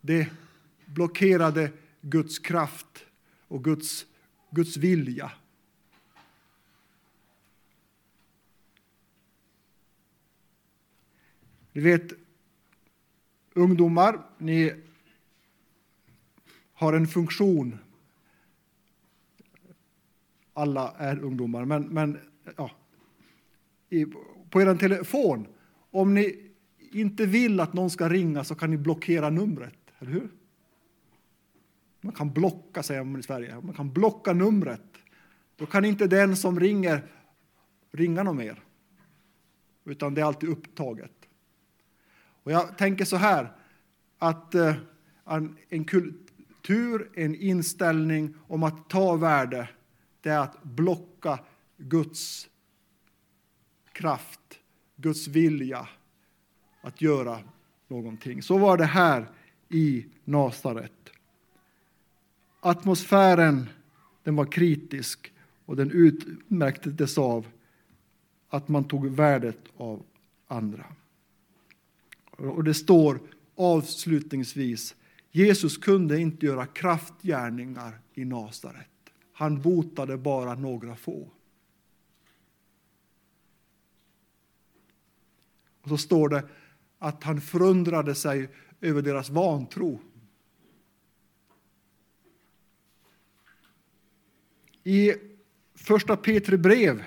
Det 0.00 0.28
blockerade 0.84 1.72
Guds 2.08 2.38
kraft 2.38 3.06
och 3.48 3.64
Guds, 3.64 4.06
Guds 4.50 4.76
vilja. 4.76 5.32
Ni 11.72 11.80
vet, 11.80 12.12
ungdomar, 13.54 14.26
ni 14.38 14.72
har 16.72 16.92
en 16.92 17.06
funktion. 17.06 17.78
Alla 20.52 20.94
är 20.98 21.18
ungdomar, 21.18 21.64
men, 21.64 21.82
men 21.82 22.18
ja, 22.56 22.70
i, 23.88 24.06
på 24.50 24.62
er 24.62 24.76
telefon, 24.76 25.46
om 25.90 26.14
ni 26.14 26.50
inte 26.78 27.26
vill 27.26 27.60
att 27.60 27.72
någon 27.72 27.90
ska 27.90 28.08
ringa 28.08 28.44
så 28.44 28.54
kan 28.54 28.70
ni 28.70 28.76
blockera 28.76 29.30
numret, 29.30 29.78
eller 29.98 30.12
hur? 30.12 30.30
Man 32.06 32.14
kan 32.14 32.32
blocka, 32.32 32.82
säger 32.82 33.04
man 33.04 33.20
i 33.20 33.22
Sverige. 33.22 33.60
Man 33.60 33.74
kan 33.74 33.92
blocka 33.92 34.32
numret. 34.32 34.82
Då 35.56 35.66
kan 35.66 35.84
inte 35.84 36.06
den 36.06 36.36
som 36.36 36.60
ringer 36.60 37.02
ringa 37.92 38.22
någon 38.22 38.36
mer, 38.36 38.62
utan 39.84 40.14
det 40.14 40.20
är 40.20 40.24
alltid 40.24 40.48
upptaget. 40.48 41.12
Och 42.42 42.52
jag 42.52 42.78
tänker 42.78 43.04
så 43.04 43.16
här, 43.16 43.52
att 44.18 44.54
eh, 44.54 44.74
en 45.68 45.84
kultur, 45.84 47.10
en 47.14 47.34
inställning 47.34 48.34
om 48.46 48.62
att 48.62 48.90
ta 48.90 49.16
värde, 49.16 49.68
det 50.20 50.30
är 50.30 50.38
att 50.38 50.62
blocka 50.62 51.38
Guds 51.76 52.48
kraft, 53.92 54.60
Guds 54.96 55.28
vilja 55.28 55.88
att 56.80 57.00
göra 57.00 57.38
någonting. 57.88 58.42
Så 58.42 58.58
var 58.58 58.76
det 58.76 58.84
här 58.84 59.30
i 59.68 60.06
Nasaret. 60.24 60.95
Atmosfären 62.60 63.68
den 64.22 64.36
var 64.36 64.52
kritisk 64.52 65.32
och 65.64 65.76
den 65.76 65.90
utmärktes 65.90 67.18
av 67.18 67.46
att 68.48 68.68
man 68.68 68.84
tog 68.84 69.06
värdet 69.06 69.58
av 69.76 70.02
andra. 70.46 70.84
Och 72.30 72.64
det 72.64 72.74
står 72.74 73.20
avslutningsvis, 73.54 74.94
Jesus 75.30 75.76
kunde 75.76 76.20
inte 76.20 76.46
göra 76.46 76.66
kraftgärningar 76.66 77.98
i 78.14 78.24
Nasaret. 78.24 78.88
Han 79.32 79.62
botade 79.62 80.16
bara 80.16 80.54
några 80.54 80.96
få. 80.96 81.28
Och 85.80 85.88
så 85.88 85.98
står 85.98 86.28
det 86.28 86.44
att 86.98 87.24
han 87.24 87.40
förundrade 87.40 88.14
sig 88.14 88.48
över 88.80 89.02
deras 89.02 89.30
vantro. 89.30 90.00
I 94.88 95.14
första 95.74 96.16
Petri 96.16 96.56
brev, 96.56 97.04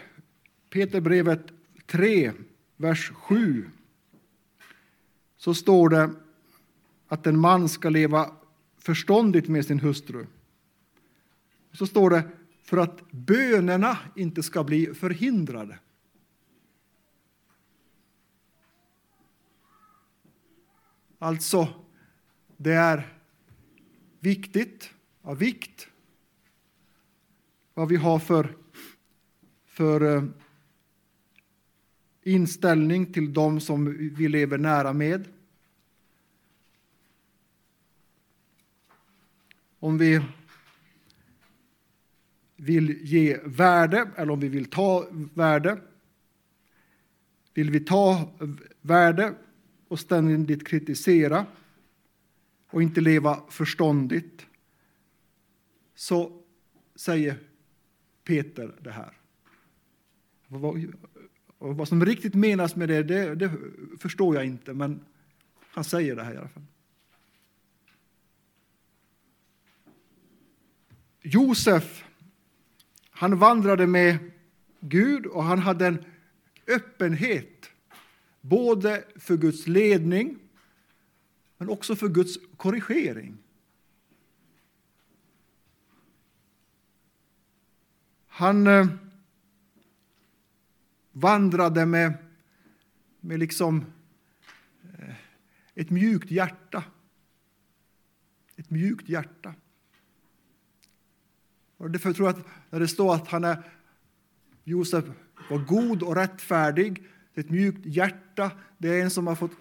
Peterbrevet 0.69 1.45
3, 1.85 2.31
vers 2.77 3.11
7, 3.11 3.69
så 5.37 5.53
står 5.53 5.89
det 5.89 6.09
att 7.07 7.27
en 7.27 7.39
man 7.39 7.69
ska 7.69 7.89
leva 7.89 8.35
förståndigt 8.77 9.47
med 9.47 9.65
sin 9.65 9.79
hustru. 9.79 10.25
Så 11.71 11.87
står 11.87 12.09
det 12.09 12.23
för 12.63 12.77
att 12.77 13.11
bönerna 13.11 13.97
inte 14.15 14.43
ska 14.43 14.63
bli 14.63 14.93
förhindrade. 14.93 15.79
Alltså 21.19 21.67
det 22.57 22.73
är 22.73 23.15
viktigt, 24.19 24.93
av 25.21 25.37
vikt, 25.37 25.87
vad 27.79 27.89
vi 27.89 27.95
har 27.95 28.19
för, 28.19 28.55
för 29.65 30.15
eh, 30.15 30.23
inställning 32.23 33.13
till 33.13 33.33
dem 33.33 33.59
som 33.59 33.97
vi 34.15 34.27
lever 34.27 34.57
nära 34.57 34.93
med. 34.93 35.27
Om 39.79 39.97
vi 39.97 40.21
vill 42.55 42.99
ge 43.01 43.39
värde 43.43 44.11
eller 44.15 44.33
om 44.33 44.39
vi 44.39 44.49
vill 44.49 44.65
ta 44.65 45.07
värde. 45.33 45.81
Vill 47.53 47.71
vi 47.71 47.79
ta 47.79 48.31
värde 48.81 49.35
och 49.87 49.99
ständigt 49.99 50.67
kritisera 50.67 51.45
och 52.69 52.83
inte 52.83 53.01
leva 53.01 53.43
förståndigt 53.49 54.45
så 55.95 56.43
säger 56.95 57.48
Peter 58.29 58.75
det 58.81 58.91
här. 58.91 59.17
Vad 61.57 61.87
som 61.87 62.05
riktigt 62.05 62.33
menas 62.33 62.75
med 62.75 62.89
det, 62.89 63.03
det, 63.03 63.35
det 63.35 63.51
förstår 63.99 64.35
jag 64.35 64.45
inte, 64.45 64.73
men 64.73 65.05
han 65.59 65.83
säger 65.83 66.15
det 66.15 66.23
här 66.23 66.33
i 66.33 66.37
alla 66.37 66.49
fall. 66.49 66.63
Josef, 71.21 72.03
han 73.09 73.39
vandrade 73.39 73.87
med 73.87 74.17
Gud 74.79 75.25
och 75.25 75.43
han 75.43 75.59
hade 75.59 75.87
en 75.87 76.05
öppenhet 76.67 77.69
både 78.41 79.03
för 79.15 79.37
Guds 79.37 79.67
ledning 79.67 80.39
men 81.57 81.69
också 81.69 81.95
för 81.95 82.07
Guds 82.07 82.37
korrigering. 82.57 83.37
Han 88.39 88.67
eh, 88.67 88.87
vandrade 91.11 91.85
med, 91.85 92.13
med 93.19 93.39
liksom 93.39 93.85
eh, 94.99 95.15
ett 95.75 95.89
mjukt 95.89 96.31
hjärta. 96.31 96.83
Ett 98.55 98.69
mjukt 98.69 99.09
hjärta. 99.09 99.53
Och 101.77 101.91
därför 101.91 102.13
tror 102.13 102.27
jag 102.27 102.39
att 102.39 102.45
när 102.69 102.79
det 102.79 102.87
står 102.87 103.15
att 103.15 103.27
han 103.27 103.43
är, 103.43 103.63
Josef 104.63 105.05
var 105.49 105.57
god 105.57 106.03
och 106.03 106.15
rättfärdig, 106.15 107.03
ett 107.33 107.49
mjukt 107.49 107.85
hjärta, 107.85 108.51
det 108.77 108.89
är 108.89 109.03
en 109.03 109.11
som 109.11 109.27
har 109.27 109.35
fått 109.35 109.51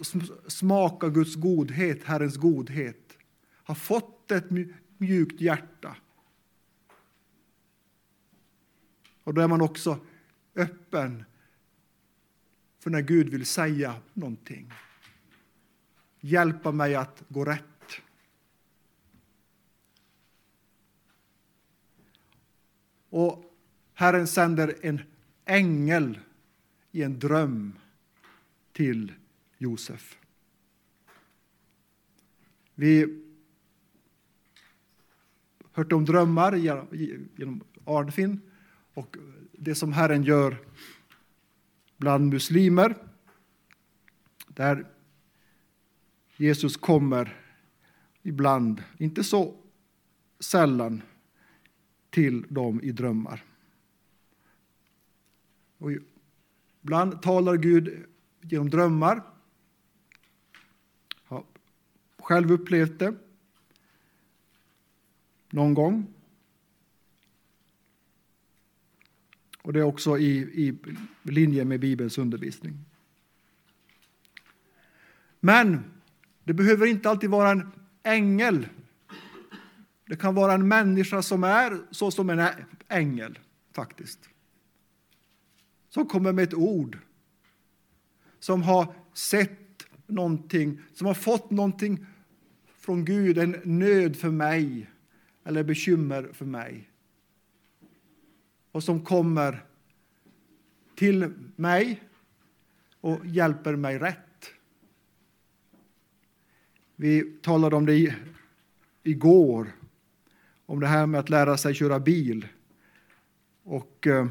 smaka 0.47 1.09
Guds 1.09 1.35
godhet, 1.35 2.05
Herrens 2.05 2.37
godhet. 2.37 3.19
Har 3.55 3.75
fått 3.75 4.31
ett 4.31 4.51
mjukt 4.99 5.41
hjärta. 5.41 5.97
Och 9.29 9.35
då 9.35 9.41
är 9.41 9.49
man 9.49 9.61
också 9.61 10.01
öppen 10.55 11.25
för 12.79 12.91
när 12.91 13.01
Gud 13.01 13.29
vill 13.29 13.47
säga 13.47 14.01
någonting. 14.15 14.73
Hjälpa 16.21 16.73
mig 16.73 16.95
att 16.95 17.23
gå 17.29 17.45
rätt. 17.45 18.01
Och 23.09 23.55
Herren 23.95 24.27
sänder 24.27 24.75
en 24.81 25.01
ängel 25.45 26.21
i 26.93 27.03
en 27.03 27.19
dröm 27.19 27.73
till 28.73 29.13
Josef. 29.59 30.19
Vi 32.75 33.23
hört 35.73 35.93
om 35.93 36.05
drömmar 36.05 36.57
genom 36.57 37.65
Arnfinn 37.85 38.48
och 38.99 39.17
det 39.53 39.75
som 39.75 39.93
Herren 39.93 40.23
gör 40.23 40.57
bland 41.97 42.33
muslimer 42.33 42.97
där 44.49 44.87
Jesus 46.37 46.77
kommer 46.77 47.37
ibland, 48.23 48.83
inte 48.99 49.25
så 49.25 49.57
sällan, 50.41 51.03
till 52.11 52.47
dem 52.49 52.81
i 52.83 52.93
drömmar. 52.93 53.45
Och 55.79 55.91
ibland 56.83 57.23
talar 57.23 57.57
Gud 57.57 58.07
genom 58.41 58.71
drömmar. 58.71 59.23
Jag 61.29 61.37
har 61.37 61.45
själv 62.19 62.53
upplevt 62.53 62.99
det 62.99 63.15
någon 65.51 65.75
gång. 65.75 66.18
Och 69.63 69.73
det 69.73 69.79
är 69.79 69.85
också 69.85 70.19
i, 70.19 70.39
i 70.39 70.79
linje 71.23 71.65
med 71.65 71.81
Bibelns 71.81 72.19
undervisning. 72.19 72.85
Men 75.41 75.85
det 76.45 76.53
behöver 76.53 76.87
inte 76.87 77.11
alltid 77.11 77.31
vara 77.31 77.51
en 77.51 77.73
ängel. 78.03 78.69
Det 80.07 80.17
kan 80.17 80.35
vara 80.35 80.53
en 80.53 80.69
människa 80.69 81.23
som 81.23 81.45
är 81.45 81.79
så 81.91 82.11
som 82.11 82.31
en 82.31 82.49
ängel, 82.89 83.39
faktiskt. 83.73 84.29
Som 85.89 86.07
kommer 86.07 86.33
med 86.33 86.45
ett 86.45 86.55
ord. 86.55 86.99
Som 88.41 88.63
har 88.63 88.95
sett 89.15 89.85
någonting, 90.07 90.81
som 90.95 91.07
har 91.07 91.15
fått 91.15 91.51
någonting 91.51 92.07
från 92.79 93.05
Gud, 93.05 93.39
en 93.39 93.61
nöd 93.65 94.17
för 94.17 94.31
mig 94.31 94.91
eller 95.45 95.63
bekymmer 95.63 96.29
för 96.33 96.45
mig 96.45 96.88
och 98.73 98.85
som 98.85 99.05
kommer 99.05 99.65
till 100.95 101.33
mig 101.57 102.03
och 103.01 103.27
hjälper 103.27 103.77
mig 103.77 103.99
rätt. 103.99 104.51
Vi 106.97 107.23
talade 107.43 107.77
om 107.77 107.87
det 107.87 108.15
igår, 109.03 109.73
om 110.67 110.81
det 110.81 110.87
här 110.87 111.07
med 111.07 111.21
att 111.21 111.31
lära 111.31 111.57
sig 111.57 111.75
köra 111.75 112.01
bil. 112.01 112.49
Och 113.63 114.07
eh, 114.07 114.27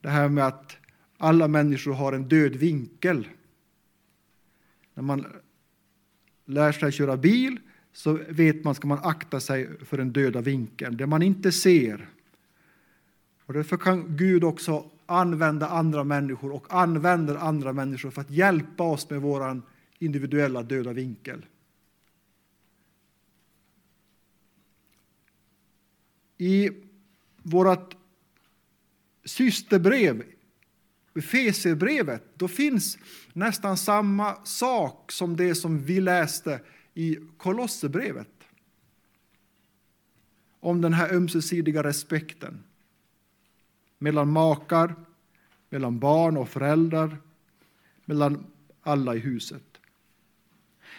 det 0.00 0.08
här 0.08 0.28
med 0.28 0.46
att 0.46 0.76
alla 1.16 1.48
människor 1.48 1.92
har 1.92 2.12
en 2.12 2.28
död 2.28 2.56
vinkel. 2.56 3.28
När 4.94 5.02
man 5.02 5.26
lär 6.44 6.72
sig 6.72 6.92
köra 6.92 7.16
bil 7.16 7.60
så 7.92 8.12
vet 8.28 8.64
man 8.64 8.74
ska 8.74 8.88
man 8.88 8.98
akta 9.02 9.40
sig 9.40 9.84
för 9.84 9.96
den 9.96 10.12
döda 10.12 10.40
vinkeln. 10.40 10.96
Det 10.96 11.06
man 11.06 11.22
inte 11.22 11.52
ser 11.52 12.08
och 13.48 13.54
därför 13.54 13.76
kan 13.76 14.16
Gud 14.16 14.44
också 14.44 14.90
använda 15.06 15.68
andra 15.68 16.04
människor 16.04 16.52
och 16.52 16.66
använder 16.74 17.34
andra 17.34 17.72
människor 17.72 18.10
för 18.10 18.20
att 18.20 18.30
hjälpa 18.30 18.84
oss 18.84 19.10
med 19.10 19.20
vår 19.20 19.62
individuella 19.98 20.62
döda 20.62 20.92
vinkel. 20.92 21.46
I 26.38 26.70
vårt 27.42 27.96
systerbrev, 29.24 30.22
Efesierbrevet, 31.14 32.22
då 32.34 32.48
finns 32.48 32.98
nästan 33.32 33.76
samma 33.76 34.44
sak 34.44 35.12
som 35.12 35.36
det 35.36 35.54
som 35.54 35.84
vi 35.84 36.00
läste 36.00 36.60
i 36.94 37.18
Kolosserbrevet. 37.36 38.28
Om 40.60 40.80
den 40.80 40.92
här 40.92 41.14
ömsesidiga 41.14 41.82
respekten 41.82 42.62
mellan 43.98 44.32
makar, 44.32 44.94
mellan 45.70 45.98
barn 45.98 46.36
och 46.36 46.48
föräldrar, 46.48 47.18
mellan 48.04 48.46
alla 48.80 49.14
i 49.14 49.18
huset. 49.18 49.80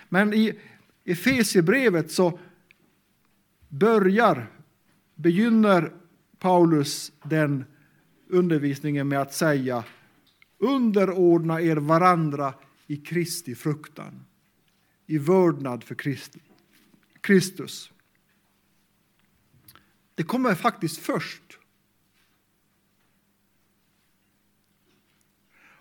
Men 0.09 0.33
i 0.33 0.59
Efesierbrevet 1.03 2.11
så 2.11 2.39
börjar, 3.67 4.47
begynner 5.15 5.93
Paulus 6.39 7.11
den 7.23 7.65
undervisningen 8.27 9.07
med 9.07 9.21
att 9.21 9.33
säga 9.33 9.83
underordna 10.57 11.61
er 11.61 11.75
varandra 11.75 12.53
i 12.87 12.97
Kristi 12.97 13.55
fruktan, 13.55 14.25
i 15.05 15.17
vördnad 15.17 15.83
för 15.83 15.95
Kristus. 17.21 17.91
Det 20.15 20.23
kommer 20.23 20.55
faktiskt 20.55 20.97
först. 20.97 21.58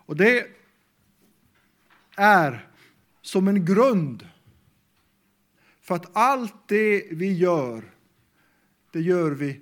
Och 0.08 0.16
det 0.16 0.46
är 2.16 2.68
som 3.22 3.48
en 3.48 3.64
grund 3.64 4.28
för 5.80 5.94
att 5.94 6.16
allt 6.16 6.68
det 6.68 7.08
vi 7.10 7.32
gör, 7.32 7.94
det 8.92 9.00
gör 9.00 9.30
vi 9.30 9.60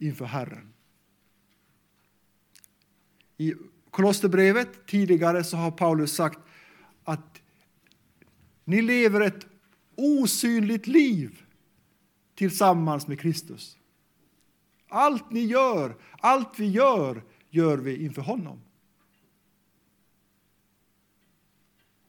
inför 0.00 0.24
Herren. 0.24 0.72
I 3.36 3.54
Kolosserbrevet 3.90 4.86
tidigare 4.86 5.44
så 5.44 5.56
har 5.56 5.70
Paulus 5.70 6.14
sagt 6.14 6.38
att 7.04 7.40
Ni 8.64 8.82
lever 8.82 9.20
ett 9.20 9.46
osynligt 9.94 10.86
liv 10.86 11.42
tillsammans 12.34 13.06
med 13.06 13.20
Kristus. 13.20 13.78
Allt 14.88 15.30
ni 15.30 15.40
gör, 15.40 15.96
allt 16.18 16.58
vi 16.58 16.66
gör, 16.66 17.22
gör 17.50 17.78
vi 17.78 18.04
inför 18.04 18.22
honom. 18.22 18.60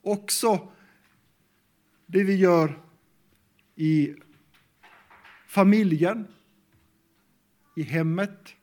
Också 0.08 0.72
det 2.06 2.24
vi 2.24 2.36
gör 2.36 2.82
i 3.76 4.16
familjen, 5.48 6.28
i 7.76 7.82
hemmet. 7.82 8.56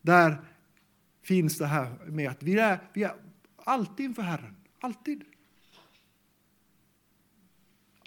Där 0.00 0.44
finns 1.22 1.58
det 1.58 1.66
här 1.66 2.04
med 2.06 2.30
att 2.30 2.42
vi 2.42 2.58
är, 2.58 2.78
vi 2.92 3.02
är 3.02 3.14
alltid 3.56 4.06
inför 4.06 4.22
Herren. 4.22 4.56
Alltid. 4.80 5.24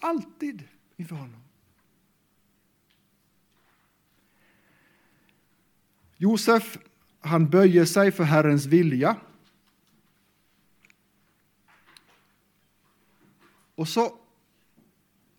Alltid 0.01 0.63
inför 0.95 1.15
honom. 1.15 1.43
Josef, 6.17 6.77
han 7.19 7.49
böjer 7.49 7.85
sig 7.85 8.11
för 8.11 8.23
Herrens 8.23 8.65
vilja. 8.65 9.17
Och 13.81 13.87
så 13.87 14.19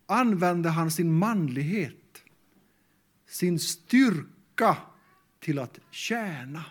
använder 0.05 0.69
han 0.69 0.91
sin 0.91 1.13
manlighet, 1.13 2.23
sin 3.25 3.59
styrka 3.59 4.77
till 5.39 5.59
att 5.59 5.79
tjäna. 5.91 6.65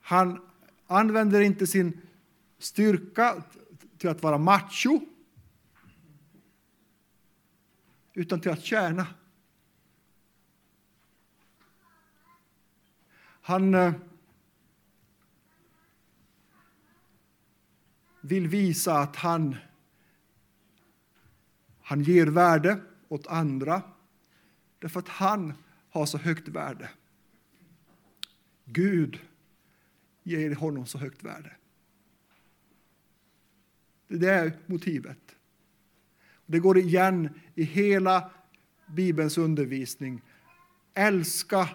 Han 0.00 0.40
använder 0.86 1.40
inte 1.40 1.66
sin 1.66 2.00
styrka 2.58 3.42
till 3.98 4.08
att 4.08 4.22
vara 4.22 4.38
macho 4.38 5.00
utan 8.12 8.40
till 8.40 8.50
att 8.50 8.64
tjäna. 8.64 9.06
Han 13.40 13.74
eh, 13.74 13.92
vill 18.24 18.48
visa 18.48 18.98
att 18.98 19.16
han, 19.16 19.56
han 21.82 22.02
ger 22.02 22.26
värde 22.26 22.80
åt 23.08 23.26
andra 23.26 23.82
därför 24.78 25.00
att 25.00 25.08
han 25.08 25.52
har 25.90 26.06
så 26.06 26.18
högt 26.18 26.48
värde. 26.48 26.90
Gud 28.64 29.20
ger 30.22 30.54
honom 30.54 30.86
så 30.86 30.98
högt 30.98 31.22
värde. 31.22 31.56
Det 34.08 34.30
är 34.30 34.58
motivet. 34.66 35.36
Det 36.46 36.58
går 36.58 36.78
igen 36.78 37.40
i 37.54 37.62
hela 37.62 38.30
Bibelns 38.86 39.38
undervisning. 39.38 40.22
Älska 40.94 41.68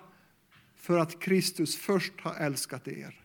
för 0.75 0.97
att 0.97 1.19
Kristus 1.19 1.77
först 1.77 2.13
har 2.19 2.35
älskat 2.35 2.87
er. 2.87 3.23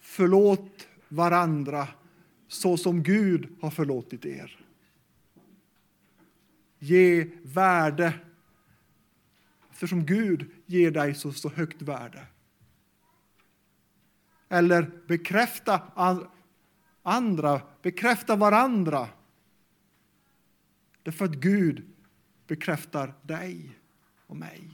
Förlåt 0.00 0.88
varandra 1.08 1.88
så 2.48 2.76
som 2.76 3.02
Gud 3.02 3.56
har 3.60 3.70
förlåtit 3.70 4.24
er. 4.24 4.60
Ge 6.78 7.30
värde 7.42 8.14
eftersom 9.70 10.06
Gud 10.06 10.50
ger 10.66 10.90
dig 10.90 11.14
så, 11.14 11.32
så 11.32 11.48
högt 11.48 11.82
värde. 11.82 12.26
Eller 14.48 14.90
bekräfta 15.06 15.82
andra, 17.02 17.60
bekräfta 17.82 18.36
varandra. 18.36 19.08
Därför 21.02 21.24
att 21.24 21.34
Gud 21.34 21.86
bekräftar 22.46 23.14
dig 23.22 23.78
och 24.26 24.36
mig. 24.36 24.70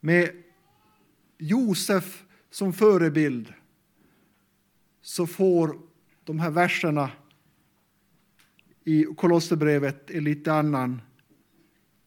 Med 0.00 0.43
Josef 1.38 2.24
som 2.50 2.72
förebild 2.72 3.52
så 5.02 5.26
får 5.26 5.78
de 6.24 6.38
här 6.38 6.50
verserna 6.50 7.10
i 8.84 9.04
Kolosserbrevet 9.04 10.10
en 10.10 10.24
lite 10.24 10.52
annan, 10.52 11.02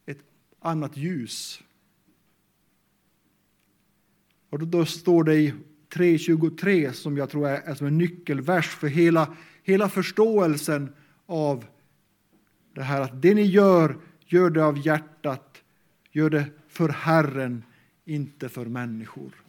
ett 0.06 0.24
annat 0.60 0.98
ljus. 0.98 1.64
Och 4.50 4.68
då 4.68 4.86
står 4.86 5.24
det 5.24 5.36
i 5.36 5.54
3.23 5.90 6.92
som 6.92 7.18
jag 7.18 7.30
tror 7.30 7.48
är 7.48 7.76
som 7.76 7.88
en 7.88 7.98
nyckelvers 7.98 8.68
för 8.68 8.88
hela, 8.88 9.36
hela 9.64 9.90
förståelsen 9.90 10.94
av 11.26 11.66
det 12.74 12.84
här 12.84 13.02
att 13.02 13.22
det 13.22 13.34
ni 13.34 13.42
gör, 13.42 13.98
gör 14.26 14.50
det 14.50 14.66
av 14.66 14.86
hjärtat, 14.86 15.64
gör 16.12 16.30
det 16.30 16.46
för 16.68 16.90
Herren, 16.90 17.64
inte 18.08 18.50
för 18.50 18.66
människor. 18.66 19.44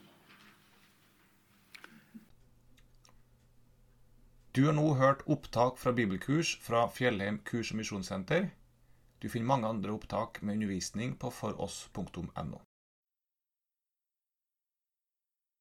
Du 4.53 4.67
har 4.67 4.73
nu 4.73 4.95
hört 4.95 5.23
upptag 5.27 5.79
från 5.79 5.95
bibelkurs 5.95 6.59
från 6.61 6.91
Fjällhem 6.91 7.39
kurs- 7.39 7.71
och 7.71 7.77
Missionscenter. 7.77 8.51
Du 9.19 9.29
finner 9.29 9.47
många 9.47 9.69
andra 9.69 9.91
upptag 9.91 10.29
med 10.41 10.55
undervisning 10.55 11.15
på 11.15 11.31
foross.no. 11.31 12.68